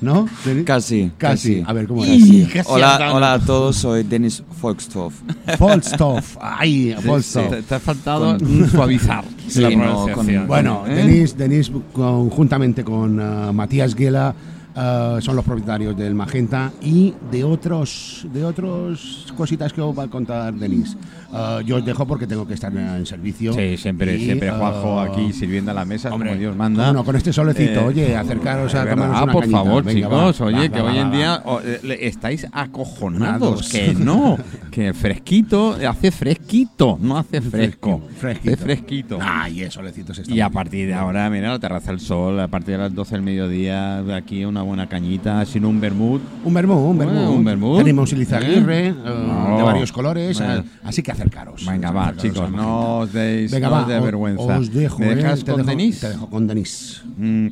[0.00, 0.26] ¿No?
[0.26, 1.10] Casi, Casi.
[1.16, 1.64] casi.
[1.66, 2.42] A ver, ¿cómo Casi.
[2.52, 2.62] era?
[2.66, 5.14] Hola, hola a todos, soy Denis Volkstoff.
[5.58, 6.22] Falstov.
[6.40, 7.48] Ay, Falstov.
[7.50, 8.38] Te, te ha faltado
[8.70, 10.36] suavizar Sí, la no, pronunciación.
[10.40, 10.94] con- Bueno, ¿Eh?
[10.96, 14.34] Denise, Denise conjuntamente con eh, Matías Guela
[14.76, 20.04] eh, son los propietarios del Magenta y de otros de otros cositas que os va
[20.04, 20.96] a contar Denise.
[21.34, 23.52] Eh, yo os dejo porque tengo que estar en servicio.
[23.52, 26.84] Sí, siempre, Y, siempre Juanjo aquí sirviendo a la mesa Hombre, como Dios manda.
[26.86, 29.58] Bueno, con este solecito, Eh, oye, acercaros a tomarnos verdad, una por cañita.
[29.64, 32.46] favor, Venga, chicos, va, oye, va, que va, hoy va, en día oh, eh, estáis
[32.52, 33.68] acojonados, Nados.
[33.68, 34.36] que no,
[34.70, 38.52] que el fresquito hace fresquito, no hace fresco, Fresquito.
[38.54, 39.18] hace fresquito.
[39.20, 40.52] Ay, el solecito se está Y a muy bien.
[40.64, 43.98] partir de ahora, mira, la terraza del sol, a partir de las 12 del mediodía,
[44.14, 46.20] aquí una buena cañita, sin un vermut.
[46.44, 47.14] Un vermú, un vermú.
[47.14, 47.76] Bueno, un vermú.
[47.78, 48.90] Tenemos Ilizaguirre, ¿Eh?
[48.90, 48.94] eh,
[49.26, 49.56] No.
[49.56, 50.54] de varios colores, Bueno.
[50.56, 51.64] eh, así que acercaros.
[51.66, 54.58] Venga, va, Acercaros chicos, no os deis, Venga, no va, os os- vergüenza.
[54.58, 56.00] Os dejo, ¿Me eh, dejas te con dejo- Denise?
[56.06, 57.00] Te dejo con Denise.
[57.16, 57.46] Mm,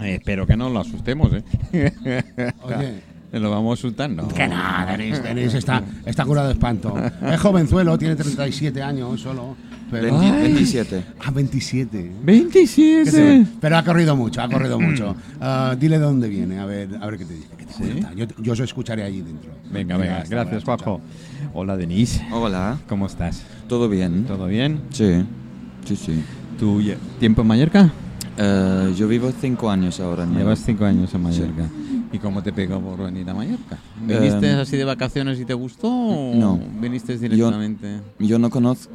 [0.00, 1.92] eh, espero que no lo asustemos, ¿eh?
[2.64, 3.11] Oye.
[3.32, 4.10] ¿Lo vamos a asustar?
[4.10, 4.28] No.
[4.28, 6.94] Que nada, Denise, Denise está, está curado de espanto.
[7.22, 9.56] Es jovenzuelo, tiene 37 años solo.
[9.90, 11.04] Pero, 20 27.
[11.20, 12.12] Ah, 27.
[12.22, 13.04] 27.
[13.04, 13.46] ¿Qué te ve?
[13.60, 15.14] Pero ha corrido mucho, ha corrido mucho.
[15.40, 17.48] Ah, dile de dónde viene, a ver, a ver qué te dice.
[17.56, 18.12] qué te cuenta.
[18.14, 19.50] Yo, yo os escucharé allí dentro.
[19.70, 21.00] Venga, venga, hasta gracias, Juanjo.
[21.54, 22.22] Hola, Denise.
[22.32, 23.44] Hola, ¿Cómo estás?
[23.68, 24.24] ¿todo bien?
[24.24, 24.80] ¿Todo bien?
[24.90, 25.24] Sí,
[25.86, 26.22] sí, sí.
[26.58, 26.82] ¿Tu
[27.18, 27.90] tiempo en Mallorca?
[28.36, 30.24] Eh, yo vivo cinco años ahora.
[30.24, 31.68] en Llevas cinco años en Mallorca.
[32.12, 33.78] ¿Y cómo te pegó por venir a Mallorca?
[34.06, 36.60] ¿Viniste Eh, así de vacaciones y te gustó o no.
[36.80, 38.92] viniste directamente Yo no conozco,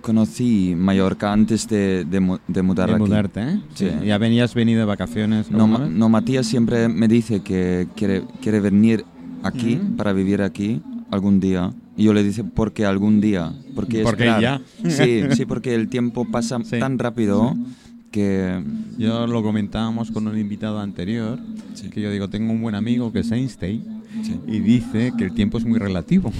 [0.00, 3.02] conocí Mallorca antes de, de, de mudar de aquí.
[3.04, 3.40] mudarte?
[3.40, 3.60] ¿eh?
[3.74, 3.88] Sí.
[4.04, 5.50] ¿Ya venías venido de vacaciones?
[5.50, 9.04] No, Ma- no, Matías siempre me dice que quiere, quiere venir
[9.42, 9.96] aquí Mm.
[9.96, 11.72] para vivir aquí algún día.
[11.96, 13.52] Y yo le dice, ¿por qué algún día?
[13.74, 14.60] Porque Porque ya.
[14.88, 16.78] Sí, sí, porque el tiempo pasa Sí.
[16.78, 17.54] tan rápido
[18.10, 18.62] que...
[18.98, 21.38] Yo lo comentábamos con un invitado anterior,
[21.74, 21.88] Sí.
[21.90, 23.84] que yo digo, tengo un buen amigo que es Einstein
[24.22, 26.32] Sí, y dice que el tiempo es muy relativo.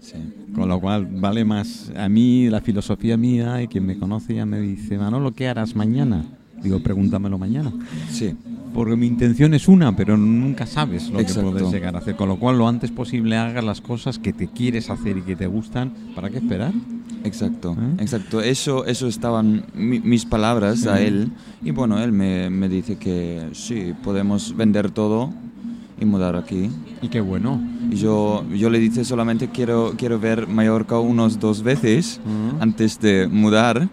[0.00, 0.14] sí.
[0.54, 4.46] Con lo cual vale más a mí, la filosofía mía, y quien me conoce ya
[4.46, 6.24] me dice, Manolo, ¿qué harás mañana?
[6.62, 7.72] Digo, pregúntamelo mañana.
[8.10, 8.34] sí.
[8.74, 11.50] Porque mi intención es una, pero nunca sabes lo Exacto.
[11.50, 12.14] que puedes llegar a hacer.
[12.14, 15.34] Con lo cual, lo antes posible hagas las cosas que te quieres hacer y que
[15.34, 15.94] te gustan.
[16.14, 16.74] ¿Para qué esperar?
[17.24, 18.02] Exacto, ¿Eh?
[18.02, 18.42] exacto.
[18.42, 21.30] Eso, eso estaban mi- mis palabras a él.
[21.64, 25.32] Y bueno, él me, me dice que sí, podemos vender todo
[25.98, 26.68] y mudar aquí.
[27.00, 27.58] Y qué bueno.
[27.90, 32.58] Y yo, yo le dije solamente quiero, quiero ver Mallorca unos dos veces Ujú.
[32.62, 33.88] antes de mudar.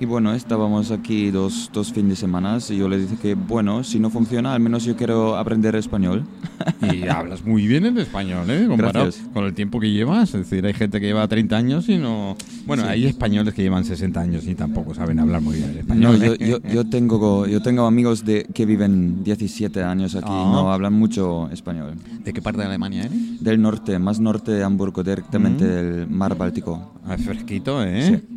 [0.00, 3.84] Y bueno, estábamos aquí dos, dos fines de semana y yo le dije que bueno,
[3.84, 6.24] si no funciona, al menos yo quiero aprender español.
[6.92, 8.66] Y hablas muy bien el español, ¿eh?
[8.68, 9.24] Comparado Gracias.
[9.32, 10.34] con el tiempo que llevas.
[10.34, 12.36] Es decir, hay gente que lleva 30 años y no...
[12.66, 12.88] Bueno, Sí.
[12.88, 16.18] hay españoles que llevan 60 años y tampoco saben hablar muy bien el No, español.
[16.20, 16.60] yo, ¿eh?
[16.64, 20.44] yo, yo tengo, yo tengo amigos de, que viven 17 años aquí Ah.
[20.48, 21.94] y no hablan mucho español.
[22.24, 23.42] ¿De qué parte de Alemania eres?
[23.42, 25.68] Del norte, más norte de Hamburgo, directamente Mm.
[25.68, 26.92] del mar Báltico.
[27.06, 28.02] Ah, fresquito, ¿eh?
[28.28, 28.33] Sí.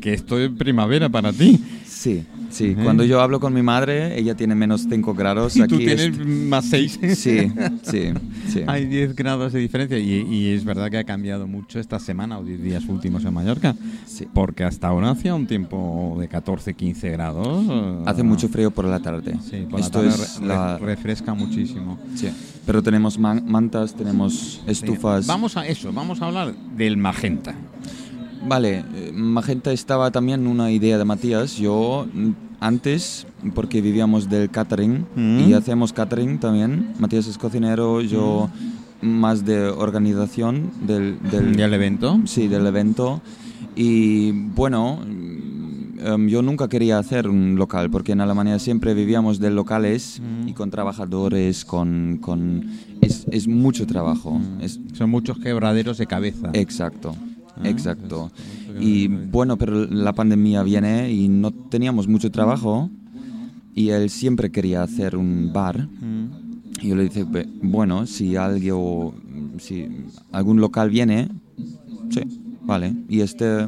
[0.00, 1.60] Que esto es primavera para ti.
[1.86, 2.70] Sí, sí.
[2.70, 2.82] Ujú.
[2.84, 5.56] Cuando yo hablo con mi madre, ella tiene menos 5 grados.
[5.56, 6.98] Y aquí tú tienes es- más 6.
[7.16, 8.12] Sí, sí,
[8.48, 8.60] sí.
[8.66, 12.38] Hay 10 grados de diferencia y, y es verdad que ha cambiado mucho esta semana
[12.38, 13.74] o 10 días últimos en Mallorca.
[14.06, 14.26] Sí.
[14.32, 17.66] Porque hasta ahora hacía un tiempo de 14, 15 grados.
[18.06, 19.36] Hace mucho frío por la tarde.
[19.48, 20.78] Sí, por Esto la tarde es re- la...
[20.78, 21.98] re- refresca muchísimo.
[22.14, 22.28] Sí.
[22.66, 25.26] Pero tenemos man- mantas, tenemos estufas.
[25.26, 27.54] Vamos a eso, vamos a hablar del magenta.
[28.46, 31.56] Vale, eh, Magenta estaba también una idea de Matías.
[31.56, 35.40] Yo mm, antes, porque vivíamos del catering Mm.
[35.48, 36.94] y hacemos catering también.
[36.98, 38.48] Matías es cocinero, yo
[39.02, 42.20] más de organización del, del, ¿Y el evento?
[42.24, 43.20] Sí, del evento.
[43.76, 49.38] Y bueno, mm, em, yo nunca quería hacer un local, porque en Alemania siempre vivíamos
[49.38, 50.48] de locales Mm.
[50.48, 52.18] y con trabajadores, con...
[52.20, 52.64] con
[53.02, 54.38] es, es mucho trabajo.
[54.38, 54.60] Mm.
[54.62, 56.50] Es, Son muchos quebraderos de cabeza.
[56.54, 57.14] exacto,
[57.64, 58.30] exacto.
[58.80, 62.88] Y bueno, pero la pandemia viene y no teníamos mucho trabajo
[63.74, 65.88] y él siempre quería hacer un bar.
[66.82, 69.12] Y yo le dije, "Be- bueno, si alguien,
[69.58, 69.86] si
[70.32, 71.28] algún local viene,
[72.10, 72.20] sí,
[72.64, 72.94] vale.
[73.08, 73.66] Y este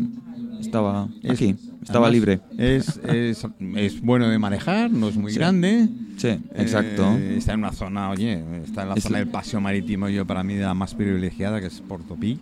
[0.60, 1.54] estaba Es- aquí.
[1.82, 2.40] Estaba Además, libre.
[2.58, 5.88] Es, es, es bueno de manejar, no es muy grande.
[6.16, 7.16] Sí, exacto.
[7.18, 10.26] Eh, está en una zona, oye, está en la Es zona del paseo marítimo, yo
[10.26, 12.38] para mí la más privilegiada, que es Portopí,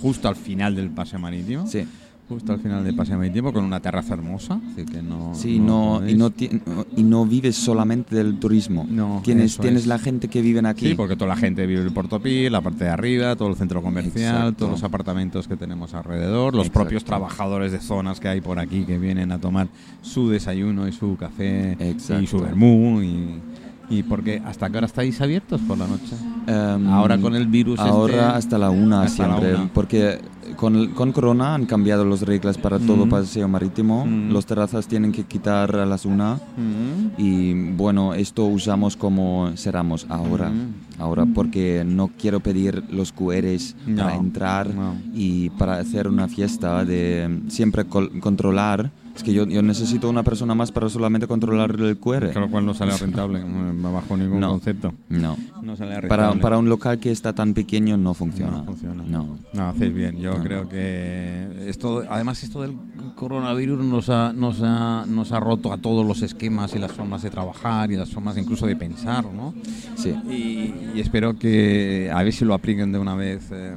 [0.00, 1.66] justo al final del paseo marítimo.
[1.66, 1.86] Sí.
[2.28, 4.60] Justo al final del paseo marítimo, con una terraza hermosa.
[4.72, 5.32] Así que no.
[5.34, 8.86] Sí, no, y, podéis- no y no vives solamente del turismo.
[8.88, 9.86] No, tienes tienes es.
[9.86, 10.88] la gente que viven aquí.
[10.90, 13.80] Sí, porque toda la gente vive en Portopí, la parte de arriba, todo el centro
[13.80, 14.52] comercial, Exacto.
[14.58, 16.80] todos los apartamentos que tenemos alrededor, los Exacto.
[16.80, 19.68] propios trabajadores de zonas que hay por aquí que vienen a tomar
[20.02, 22.26] su desayuno y su café y Exacto.
[22.26, 23.40] su vermú y,
[23.88, 26.14] y porque hasta qué hora estáis abiertos por la noche.
[26.46, 29.54] Em, Ahora con el virus Ahora este- hasta la una hasta la siempre.
[29.62, 29.72] una.
[29.72, 30.18] Porque
[30.58, 33.10] con, con Corona han cambiado las reglas para todo Mm.
[33.10, 34.04] paseo marítimo.
[34.04, 34.32] Mm.
[34.32, 36.34] Los terrazas tienen que quitar a las una.
[36.34, 37.12] Mm.
[37.16, 40.50] Y bueno, esto usamos como cerramos ahora.
[40.50, 40.74] Mm.
[41.00, 44.96] Ahora porque no quiero pedir los QRs para entrar no.
[45.14, 48.90] y para hacer una fiesta de siempre controlar.
[49.18, 52.32] Es que yo, yo necesito una persona más para solamente controlar el QR.
[52.32, 54.50] Con lo cual no sale rentable, no bajo ningún No.
[54.50, 54.94] concepto.
[55.08, 55.36] No.
[55.60, 56.08] No sale rentable.
[56.08, 58.58] Para, para un local que está tan pequeño no funciona.
[58.58, 59.02] No funciona.
[59.06, 59.36] No.
[59.52, 60.18] No, hacéis bien.
[60.18, 60.68] Yo No, creo no.
[60.68, 62.74] que esto, además esto del
[63.16, 67.22] coronavirus nos ha, nos ha, nos ha roto a todos los esquemas y las formas
[67.22, 69.52] de trabajar y las formas incluso de pensar, ¿no?
[69.96, 70.10] Sí.
[70.30, 73.48] Y, y espero que a ver si lo apliquen de una vez.
[73.50, 73.74] eh,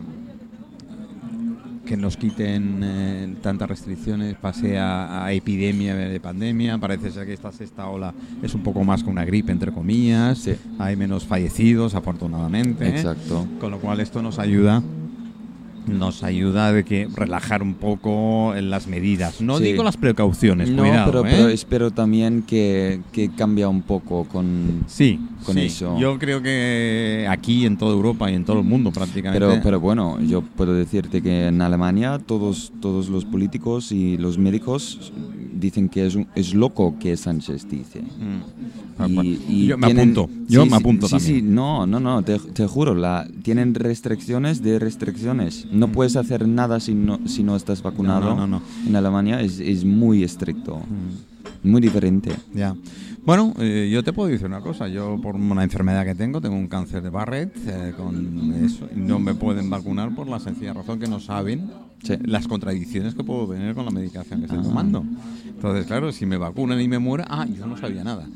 [1.91, 6.77] que nos quiten eh, tantas restricciones, pase a, a epidemia de pandemia.
[6.77, 10.37] Parece ser que esta sexta ola es un poco más que una gripe, entre comillas.
[10.37, 10.53] Sí.
[10.79, 12.87] Hay menos fallecidos, afortunadamente.
[12.87, 13.45] Exacto.
[13.59, 14.81] Con lo cual esto nos ayuda
[15.91, 19.41] nos ayuda de que relajar un poco las medidas.
[19.41, 19.65] No Sí.
[19.65, 21.29] digo las precauciones, No, cuidado, pero, ¿eh?
[21.31, 24.83] pero espero también que, que cambia un poco con...
[24.87, 25.61] sí, con sí.
[25.61, 25.97] eso.
[25.99, 29.45] Yo creo que aquí en toda Europa y en todo el mundo prácticamente.
[29.45, 34.37] Pero, pero bueno, yo puedo decirte que en Alemania todos, todos los políticos y los
[34.37, 35.11] médicos
[35.53, 38.01] dicen que es, un- es loco que Sánchez dice.
[38.01, 38.90] Mm.
[39.03, 39.29] Ah, Y- bueno.
[39.49, 41.35] y yo me tienen- apunto, yo sí, me apunto sí, también.
[41.35, 45.67] Sí, no, no, no, te, te juro, la, tienen restricciones de restricciones.
[45.71, 45.91] No Mm.
[45.91, 48.35] puedes hacer nada si no, si no estás vacunado.
[48.35, 48.61] no, no, no.
[48.87, 50.81] En Alemania es, es muy estricto,
[51.63, 52.31] muy diferente.
[52.53, 52.75] Ya.
[53.23, 54.87] Bueno, eh, yo te puedo decir una cosa.
[54.87, 57.55] Yo, por una enfermedad que tengo, tengo un cáncer de Barrett.
[57.67, 61.69] eh, con eso, no me pueden vacunar por la sencilla razón que no saben
[62.01, 62.13] Sí.
[62.25, 64.63] las contradicciones que puedo tener con la medicación que estoy Ah.
[64.63, 65.05] tomando.
[65.47, 68.27] Entonces, claro, si me vacunan y me muero, ah, yo no sabía nada.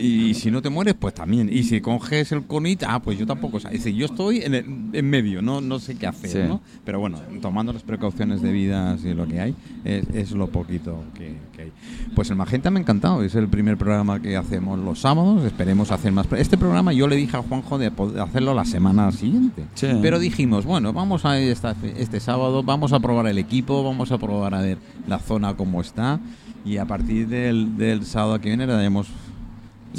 [0.00, 1.48] Y, si no te mueres, pues también.
[1.52, 3.58] Y si coges el conit, ah, pues yo tampoco.
[3.58, 6.38] Es decir, yo estoy en, el- en medio, no, no sé qué hacer, Sí.
[6.48, 6.60] ¿no?
[6.84, 11.34] Pero bueno, tomando las precauciones debidas y lo que hay, es, es lo poquito que,
[11.54, 11.72] que hay.
[12.14, 15.90] Pues el Magenta me ha encantado, es el primer programa que hacemos los sábados, esperemos
[15.90, 16.26] hacer más.
[16.36, 19.88] Este programa yo le dije a Juanjo de poder hacerlo la semana siguiente, Sí.
[20.00, 24.10] pero dijimos, bueno, vamos a ir esta- este sábado, vamos a probar el equipo, vamos
[24.12, 26.20] a probar a ver la zona cómo está
[26.64, 29.08] y a partir del, del sábado que viene le daremos...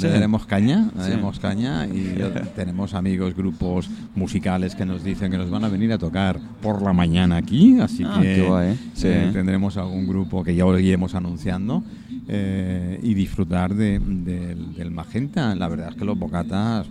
[0.02, 2.14] Le daremos caña, le daremos caña y
[2.56, 6.82] tenemos amigos, grupos musicales que nos dicen que nos van a venir a tocar por
[6.82, 11.14] la mañana aquí, así Ah, que guay, eh, tendremos algún grupo que ya os iremos
[11.14, 11.82] anunciando
[12.28, 15.54] eh, y disfrutar de- del- del magenta.
[15.54, 16.86] La verdad es que los bocatas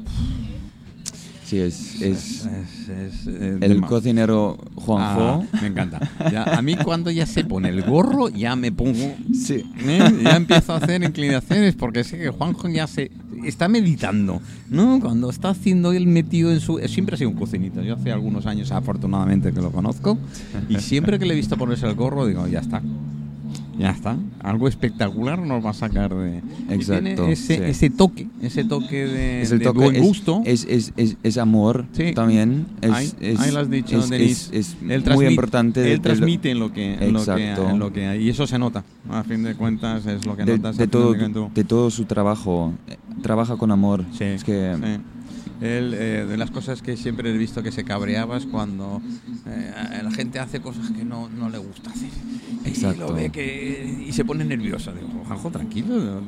[1.46, 2.46] Sí, es, es
[2.90, 5.44] es, es, el cocinero Juanjo.
[5.44, 6.00] Ah, me encanta.
[6.32, 9.16] Ya, a mí cuando ya se pone el gorro, ya me pongo...
[9.34, 9.64] Sí.
[9.86, 10.00] ¿eh?
[10.24, 13.12] Ya empiezo a hacer inclinaciones porque sé que Juanjo ya se
[13.44, 15.00] está meditando, ¿no?
[15.00, 16.80] Cuando está haciendo él metido en su...
[16.88, 17.82] Siempre ha sido un cocinito.
[17.82, 20.18] Yo hace algunos años, afortunadamente, que lo conozco
[20.70, 22.82] y siempre que le he visto ponerse el gorro, digo, ya está.
[23.78, 24.16] Ya está.
[24.42, 26.38] Algo espectacular nos va a sacar de...
[26.70, 27.62] Exacto, tiene ese, sí.
[27.64, 30.42] ese toque, ese toque de, Es el de toque, buen gusto.
[30.46, 32.14] Es, es, es, es amor Sí.
[32.14, 32.68] también.
[32.82, 34.50] Es, ahí, lo has dicho, es, Denis.
[34.54, 35.92] es- muy transmite- importante.
[35.92, 38.24] Él lo- transmite lo que, lo que, lo que hay.
[38.24, 38.84] Y eso se nota.
[39.10, 40.78] A fin de cuentas es lo que de, notas.
[40.78, 42.74] de todo, de todo su trabajo.
[42.88, 44.04] Eh, Trabaja con amor.
[44.12, 45.02] Sí, es que sí.
[45.62, 49.02] Él, eh, de las cosas que siempre he visto que se cabreaba es cuando
[49.48, 52.10] eh, la gente hace cosas que no, no le gusta hacer.
[52.66, 53.08] Y Exacto.
[53.08, 54.92] lo ve que, y se pone nervioso.
[54.92, 56.22] Digo, Juanjo, tranquilo,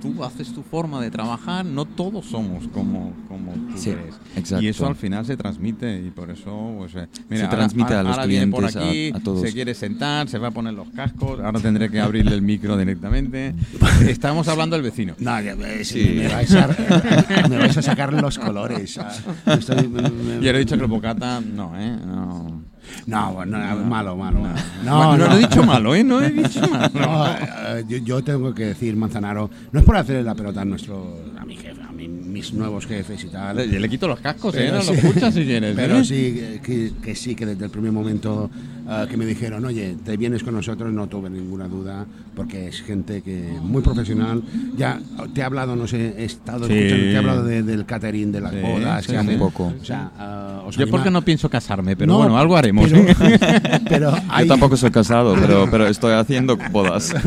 [0.00, 4.14] tú haces tu forma de trabajar, no todos somos como, como tú Sí, crees.
[4.36, 4.64] exacto.
[4.64, 8.00] Y eso al final se transmite y por eso, pues, eh, mira, Se transmite ahora,
[8.00, 9.42] a los ahora viene por clientes, a- aquí, a todos.
[9.42, 12.76] se quiere sentar, se va a poner los cascos, ahora tendré que abrirle el micro
[12.76, 13.54] directamente.
[14.08, 15.14] Estamos hablando del vecino.
[15.18, 16.14] No, ves, Sí.
[16.16, 16.68] me, vais a,
[17.48, 18.71] me vais a sacar los colores.
[18.98, 19.54] Ah.
[19.54, 21.96] Estoy- me- me- Yo le he dicho que el bocata, no, ¿eh?
[22.06, 22.62] No.
[23.06, 24.40] No, bueno, no, malo, malo.
[24.40, 24.48] No,
[24.84, 26.02] No, no, no, lo he dicho malo, ¿eh?
[26.04, 26.90] No he dicho malo.
[26.94, 30.64] No, eh, yo, yo tengo que decir, Manzanaro, no es por hacerle la pelota a
[30.64, 33.56] nuestro, a mi jefe, a mi, mis nuevos jefes y tal.
[33.56, 34.58] Le, le quito los cascos, ¿eh?
[34.64, 34.88] Pero No sí.
[34.88, 35.74] lo escuchas si quieres.
[35.76, 36.04] Pero ¿eh?
[36.04, 38.50] sí, que, que sí, que desde el primer momento
[38.88, 42.80] ah, que me dijeron, oye, te vienes con nosotros, no tuve ninguna duda, porque es
[42.82, 44.42] gente que muy profesional.
[44.76, 45.00] Ya
[45.34, 46.72] te he hablado, no sé, he estado Sí.
[46.74, 49.16] escuchando, te he hablado de- del catering, de las Sí, bodas, sí, que sí.
[49.18, 49.34] hacen.
[49.34, 49.72] Un poco.
[49.80, 52.90] O sea, ah, Yo anima- porque no pienso casarme, pero No, bueno, algo haremos.
[52.90, 53.80] Pero, ¿eh?
[53.88, 57.14] pero hay- Yo tampoco soy casado, pero, pero estoy haciendo bodas.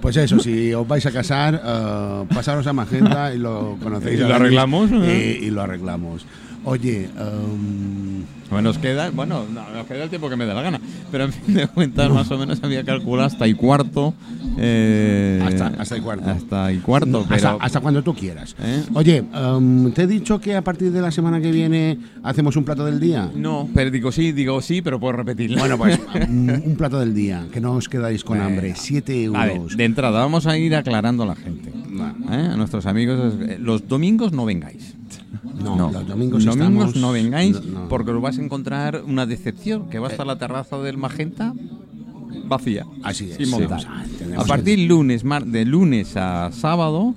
[0.00, 4.20] Pues eso, si os vais a casar, eh, pasaros a Magenta y lo conocéis.
[4.20, 6.24] Y lo arreglamos, y lo arreglamos.
[6.64, 10.62] Oye, em, Bueno, nos queda, bueno, no, nos queda el tiempo que me dé la
[10.62, 10.80] gana.
[11.12, 14.14] Pero en fin de cuentas, más o menos había calculado hasta y cuarto.
[14.58, 16.28] eh, Hasta- hasta y cuarto.
[16.30, 17.58] Hasta y cuarto, hasta, pero.
[17.60, 18.56] hasta cuando tú quieras.
[18.60, 18.82] ¿Eh?
[18.94, 22.64] Oye, em, te he dicho que a partir de la semana que viene hacemos un
[22.64, 23.30] plato del día.
[23.34, 25.58] No, pero digo sí, digo sí, pero puedo repetirlo.
[25.58, 25.98] Bueno, pues
[26.28, 28.74] mm, un plato del día, que no os quedáis con hambre.
[28.76, 29.76] 7 A ver, euros.
[29.76, 31.70] de entrada, vamos a ir aclarando a la gente.
[31.70, 32.48] ¿eh?
[32.52, 34.94] A nuestros amigos, los domingos no vengáis.
[35.62, 35.90] No, No.
[35.92, 39.98] los domingos, domingos estamos- no vengáis no, porque os vais a encontrar una decepción, que
[39.98, 41.52] va a estar la terraza del Magenta
[42.46, 42.84] vacía.
[43.02, 43.36] Así es.
[43.36, 43.52] sin sí,
[44.36, 47.14] a- partir lunes, mar- de lunes a sábado,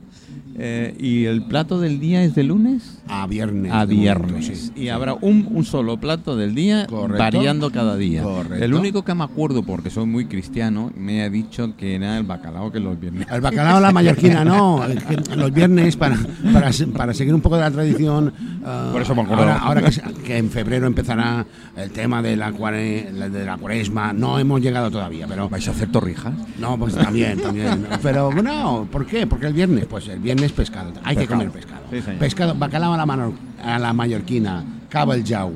[0.58, 3.72] eh, y el plato del día es de lunes a viernes.
[3.72, 4.72] a de momento, viernes.
[4.76, 4.82] sí.
[4.82, 7.18] Y habrá un, un solo plato del día Correcto.
[7.18, 8.24] variando cada día.
[8.24, 8.64] Correcto.
[8.64, 12.24] El único que me acuerdo, porque soy muy cristiano, me ha dicho que era el
[12.24, 13.28] bacalao que los viernes.
[13.32, 14.82] El bacalao la mallorquina, no.
[15.36, 16.18] Los viernes, para,
[16.54, 18.34] para, para seguir un poco de la tradición.
[18.66, 19.56] ah, Por eso me acordaba.
[19.58, 21.46] ahora, ahora que, que en febrero empezará
[21.76, 25.50] el tema de la, cuare- de la cuaresma, no hemos llegado todavía, pero.
[25.50, 26.34] ¿Vais a hacer torrijas?
[26.60, 27.86] No, pues también, también.
[28.02, 29.28] Pero no, ¿por qué?
[29.28, 30.92] Porque el viernes, pues el viernes pescado.
[31.04, 31.40] Hay que Pescado.
[31.42, 31.82] comer pescado.
[31.92, 32.02] Sí.
[32.20, 33.34] Pescado, bacalao a la, mano-
[33.64, 35.52] a la mallorquina, cabo el jau.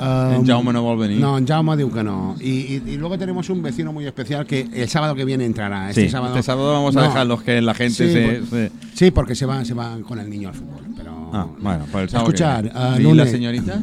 [0.00, 1.20] Um, En Jaume no vol venir.
[1.20, 2.34] No, en Jaume diu que no.
[2.40, 5.90] Y, y- y luego tenemos un vecino muy especial que el sábado que viene entrará.
[5.90, 7.06] Este Sí, sábado, este sábado vamos a No.
[7.06, 9.98] dejar los que la gente Sí, se, por- se- Sí, porque se va, se va
[10.08, 10.82] con el niño al fútbol.
[10.96, 13.80] Pero Ah, bueno, pues el sábado Escuchar, que ah, ¿Y lunes- la señorita?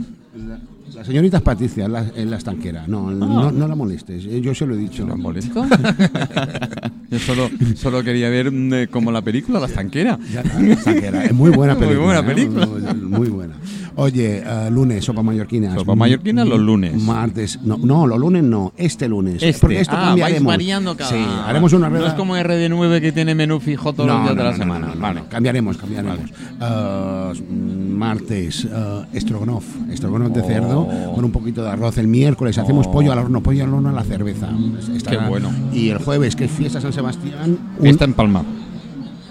[1.00, 2.86] La, la señorita es Patricia, la, la estanquera.
[2.88, 4.26] No, no, no la molestes.
[4.26, 5.06] eh, Yo se lo he dicho.
[5.08, 5.66] ¿Lo han molesto?
[7.10, 10.20] Yo solo, solo quería ver mm, eh, como la película La Estanquera.
[10.32, 11.26] Ya, la estanquera.
[11.26, 12.06] Es muy buena Muy película.
[12.06, 12.24] buena ¿eh?
[12.36, 12.66] película.
[12.68, 13.56] Muy, muy buena.
[14.00, 15.74] Oye, ah, lunes, sopa mallorquina.
[15.76, 16.96] Sopa mallorquina los lunes.
[17.02, 17.60] Martes.
[17.64, 18.72] No, no, los lunes no.
[18.78, 19.42] Este lunes.
[19.44, 19.60] Este.
[19.60, 20.44] Porque esto ah, cambiaremos.
[20.46, 21.10] vais variando cada...
[21.10, 22.08] Sí, haremos una No rueda.
[22.10, 24.88] es como RD9 que tiene menú fijo todos los días de la semana.
[24.88, 25.22] no, no, vale.
[25.22, 25.30] no.
[25.30, 26.20] Cambiaremos, cambiaremos.
[26.62, 29.66] Ah, martes, ah, estrogonoff.
[29.92, 30.46] Estrogonoff de Oh.
[30.48, 31.98] cerdo con un poquito de arroz.
[31.98, 34.50] El miércoles hacemos pollo al horno, pollo al horno a la cerveza.
[35.10, 35.52] Qué bueno.
[35.74, 37.58] Y el jueves, que es fiesta San Sebastián.
[37.80, 38.44] un- Está en Palma.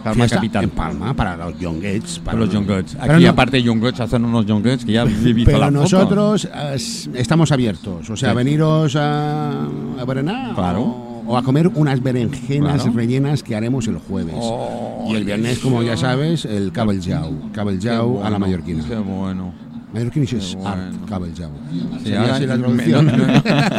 [0.02, 0.64] Palma fiesta capital.
[0.64, 2.20] En Palma, para los Young Gates.
[2.24, 2.96] Para los Young Guts.
[3.00, 5.70] Aquí, no- aparte, Young Guts hacen unos Young Guts que ya Pero foto.
[5.70, 6.76] nosotros eh,
[7.14, 8.36] estamos abiertos, o sea, Sí.
[8.36, 9.62] veniros a,
[9.98, 10.82] a berenar Claro.
[10.82, 12.96] o, o a comer unas berenjenas Claro.
[12.96, 14.34] rellenas que haremos el jueves.
[14.38, 18.84] Oh, y el viernes, como ya sabes, el cabeljau, cabeljau Qué a la bueno, mallorquina.
[18.88, 19.52] Qué bueno.
[19.94, 20.68] Es bueno.
[20.68, 20.92] art.
[22.04, 23.06] Sí, ahora la traducción.
[23.06, 23.16] no,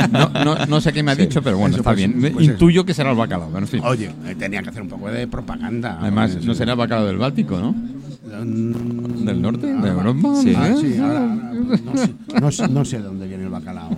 [0.07, 2.13] no, no, no- no sé qué me ha Sí, dicho, pero bueno, está pues, bien.
[2.19, 2.51] Pues eso.
[2.53, 3.81] Intuyo que será el bacalao, pero en fin.
[3.83, 5.99] Oye, eh, tenía que hacer un poco de propaganda.
[6.01, 7.71] Además, no será el bacalao del Báltico, ¿no?
[7.73, 9.67] Mm, ¿Del norte?
[9.67, 10.29] ¿De Europa?
[10.41, 10.53] Sí.
[10.57, 10.75] Ah, ¿Eh?
[10.81, 11.25] sí, ahora,
[12.41, 13.89] no sé- no sé de dónde viene el bacalao.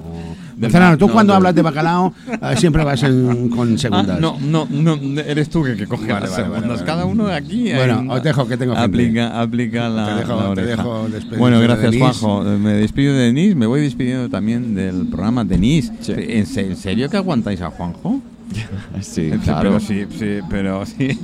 [0.97, 4.19] Tú no, cuando hablas de bacalao eh, siempre vas en- con Ah, segundas.
[4.19, 6.79] no, no, no, eres tú que, que coge Vale, las vale, vale, segundas.
[6.79, 6.85] vale.
[6.91, 7.71] Cada uno aquí.
[7.73, 8.85] Bueno, en- os dejo, que tengo gente.
[8.87, 10.67] aplica, aplica la, Te dejo- la te oreja.
[10.83, 11.07] dejo
[11.37, 11.95] Bueno, de gracias.
[11.97, 12.47] Juanjo.
[12.53, 13.55] Eh, Me despido de Denise.
[13.55, 15.91] Me voy despidiendo también del programa Denise.
[16.01, 16.13] Sí.
[16.17, 18.21] ¿En, se- en serio que aguantáis a Juanjo?
[19.01, 19.61] Sí, claro.
[19.61, 21.17] Pero sí, sí, pero sí.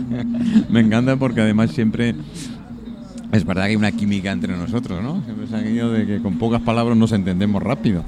[0.70, 2.14] Me encanta porque además siempre.
[3.32, 5.20] Es verdad que hay una química entre nosotros, ¿no?
[5.24, 8.04] Siempre se ha ido de que con pocas palabras nos entendemos rápido.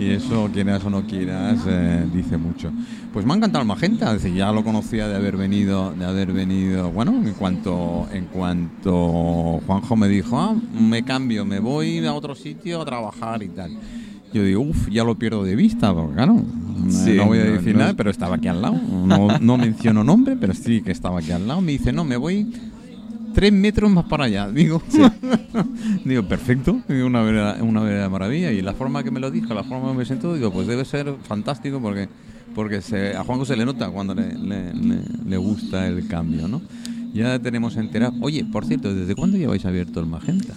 [0.00, 2.72] Y eso, quieras o no quieras, eh, dice mucho.
[3.12, 6.06] Pues me ha encantado el Magenta, es decir, ya lo conocía de haber venido, de
[6.06, 12.04] haber venido, bueno, en cuanto, en cuanto Juanjo me dijo, ah, me cambio, me voy
[12.06, 13.72] a otro sitio a trabajar y tal.
[14.32, 16.44] Yo digo, uff, ya lo pierdo de vista, porque claro,
[16.88, 18.80] Sí, no voy a decir no nada, pero estaba aquí al lado.
[19.04, 21.60] No, no menciono nombre, pero sí que estaba aquí al lado.
[21.60, 22.50] Me dice, no, me voy
[23.34, 24.48] tres metros más para allá.
[24.50, 24.82] Digo,
[26.04, 28.52] digo perfecto, digo, una vera- una verdadera maravilla.
[28.52, 30.84] Y la forma que me lo dijo, la forma que me sentó, digo, pues debe
[30.84, 32.08] ser fantástico porque
[32.54, 36.48] porque se, a Juanjo se le nota cuando le, le- le- le gusta el cambio,
[36.48, 36.60] ¿no?
[37.14, 38.12] Ya tenemos enterado.
[38.20, 40.52] Oye, por cierto, ¿desde cuándo lleváis abierto el Magenta?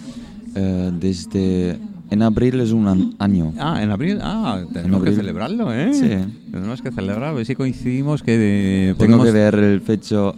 [0.56, 1.78] Eh, desde
[2.10, 3.52] en abril es un año.
[3.58, 4.18] Ah, en abril.
[4.22, 5.94] Ah, tenemos que celebrarlo, ¿eh?
[5.94, 6.10] Sí.
[6.50, 10.34] Tenemos que celebrar, a ver si coincidimos que Tengo podemos- que ver el fecho,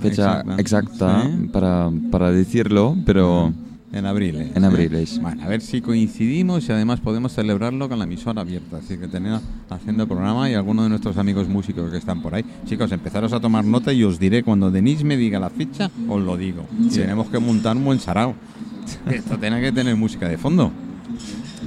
[0.00, 0.56] fecha Exacta.
[0.60, 1.48] exacta Sí.
[1.52, 3.52] para, para decirlo, pero
[3.92, 4.36] En abril.
[4.36, 4.52] ¿eh?
[4.54, 5.20] En abril es.
[5.20, 8.76] Bueno, a ver si coincidimos y además podemos celebrarlo con la emisora abierta.
[8.78, 12.34] Así que tenemos haciendo el programa y algunos de nuestros amigos músicos que están por
[12.34, 12.44] ahí.
[12.66, 16.22] Chicos, empezaros a tomar nota y os diré cuando Denis me diga la fecha, os
[16.22, 16.66] lo digo.
[16.80, 18.34] Y tenemos que montar un buen sarao.
[19.10, 20.70] Esto tiene que tener música de fondo.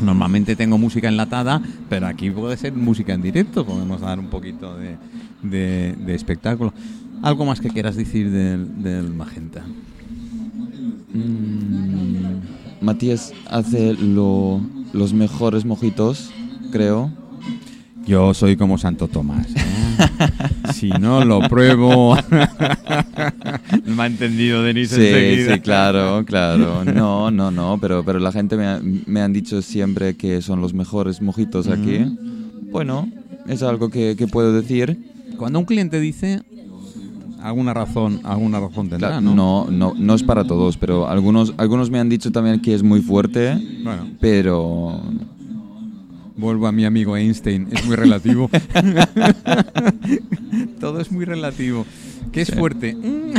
[0.01, 3.65] Normalmente tengo música enlatada, pero aquí puede ser música en directo.
[3.65, 4.97] Podemos dar un poquito de,
[5.43, 6.73] de- de espectáculo.
[7.23, 9.63] ¿Algo más que quieras decir del, del Magenta?
[11.13, 12.35] Mm,
[12.81, 14.59] Matías hace lo-
[14.93, 16.31] los mejores mojitos,
[16.71, 17.11] creo.
[18.05, 19.47] Yo soy como Santo Tomás.
[19.55, 19.61] ¿eh?
[20.73, 22.17] si no lo pruebo.
[23.85, 25.53] me ha entendido Denis Sí, enseguida.
[25.55, 26.83] sí, claro, claro.
[26.83, 30.59] No, no, no, pero, pero la gente me, ha- me han dicho siempre que son
[30.59, 31.99] los mejores mojitos aquí.
[32.71, 33.07] Bueno,
[33.47, 34.99] es algo que, que puedo decir.
[35.37, 36.41] Cuando un cliente dice
[37.43, 39.35] alguna razón, alguna razón tendrá, Claro, ¿no?
[39.35, 42.83] no, no, no es para todos, pero algunos, algunos me han dicho también que es
[42.83, 45.01] muy fuerte, Bueno, pero
[46.37, 48.49] vuelvo a mi amigo Einstein, es muy relativo.
[50.79, 51.85] Todo es muy relativo.
[52.33, 52.55] ¿Qué es Sí.
[52.55, 52.97] fuerte?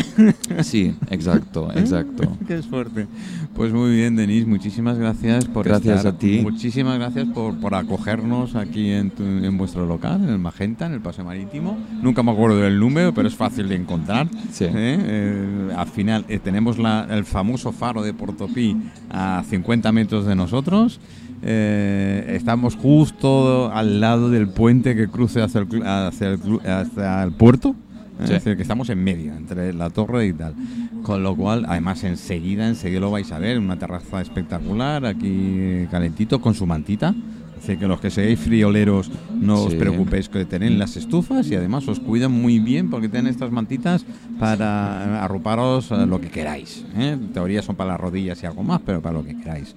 [0.62, 2.36] sí, exacto, exacto.
[2.46, 3.06] Qué es fuerte.
[3.54, 6.14] Pues muy bien, Denis, muchísimas gracias por Gracias estar.
[6.14, 6.40] a ti.
[6.42, 10.92] Muchísimas gracias por, por acogernos aquí en, tu- en vuestro local, en el Magenta, en
[10.94, 11.76] el Paseo Marítimo.
[12.02, 14.28] Nunca me acuerdo del número, pero es fácil de encontrar.
[14.52, 14.64] Sí.
[14.64, 14.70] ¿eh?
[14.74, 18.76] Eh, al final eh, tenemos la- el famoso faro de Portopí
[19.10, 21.00] a 50 metros de nosotros.
[21.46, 27.32] Eh, estamos justo al lado del puente que cruce hacia el, hacia el, hacia el
[27.32, 27.76] puerto.
[28.20, 28.32] Es Sí.
[28.34, 30.54] decir, que estamos en medio, entre la torre y tal.
[31.02, 36.40] Con lo cual, además, enseguida, enseguida lo vais a ver, una terraza espectacular, aquí calentito,
[36.40, 37.14] con su mantita.
[37.62, 39.10] Así que los que seáis frioleros,
[39.40, 43.30] no os preocupéis que tenéis las estufas y además os cuidan muy bien porque tienen
[43.32, 44.04] estas mantitas
[44.38, 46.84] para arroparos eh, lo que queráis.
[46.96, 47.12] ¿eh?
[47.12, 49.74] En teoría son para las rodillas y algo más, pero para lo que queráis.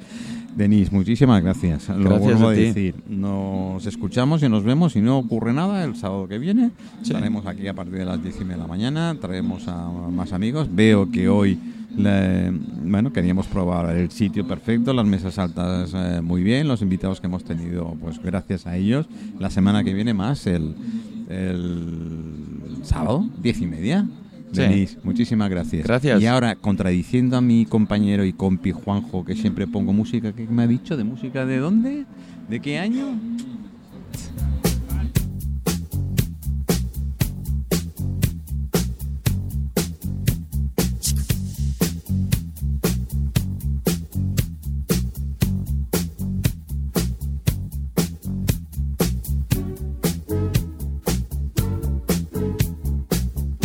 [0.58, 1.88] Denis, muchísimas gracias.
[1.90, 2.62] Lo Gracias vuelvo a ti.
[2.62, 2.96] decir.
[3.08, 4.94] Nos escuchamos y nos vemos.
[4.94, 6.72] Si no ocurre nada, el sábado que viene
[7.04, 7.12] Sí.
[7.12, 9.16] estaremos aquí a partir de las diez y media de la mañana.
[9.22, 10.68] Traemos a más amigos.
[10.74, 11.60] Veo que hoy,
[11.96, 12.50] le-
[12.84, 17.28] bueno, queríamos probar el sitio perfecto, las mesas altas eh, muy bien, los invitados que
[17.28, 19.06] hemos tenido, pues gracias a ellos.
[19.40, 20.74] La semana que viene más, el,
[21.30, 24.08] el sábado, diez y media.
[24.52, 24.62] Sí.
[24.62, 25.86] Denis, muchísimas gracias.
[25.86, 26.22] Gracias.
[26.22, 30.64] Y ahora, contradiciendo a mi compañero y compi Juanjo, que siempre pongo música, ¿qué me
[30.64, 30.98] ha dicho?
[30.98, 32.06] ¿De música de dónde?
[32.50, 33.08] ¿De qué año?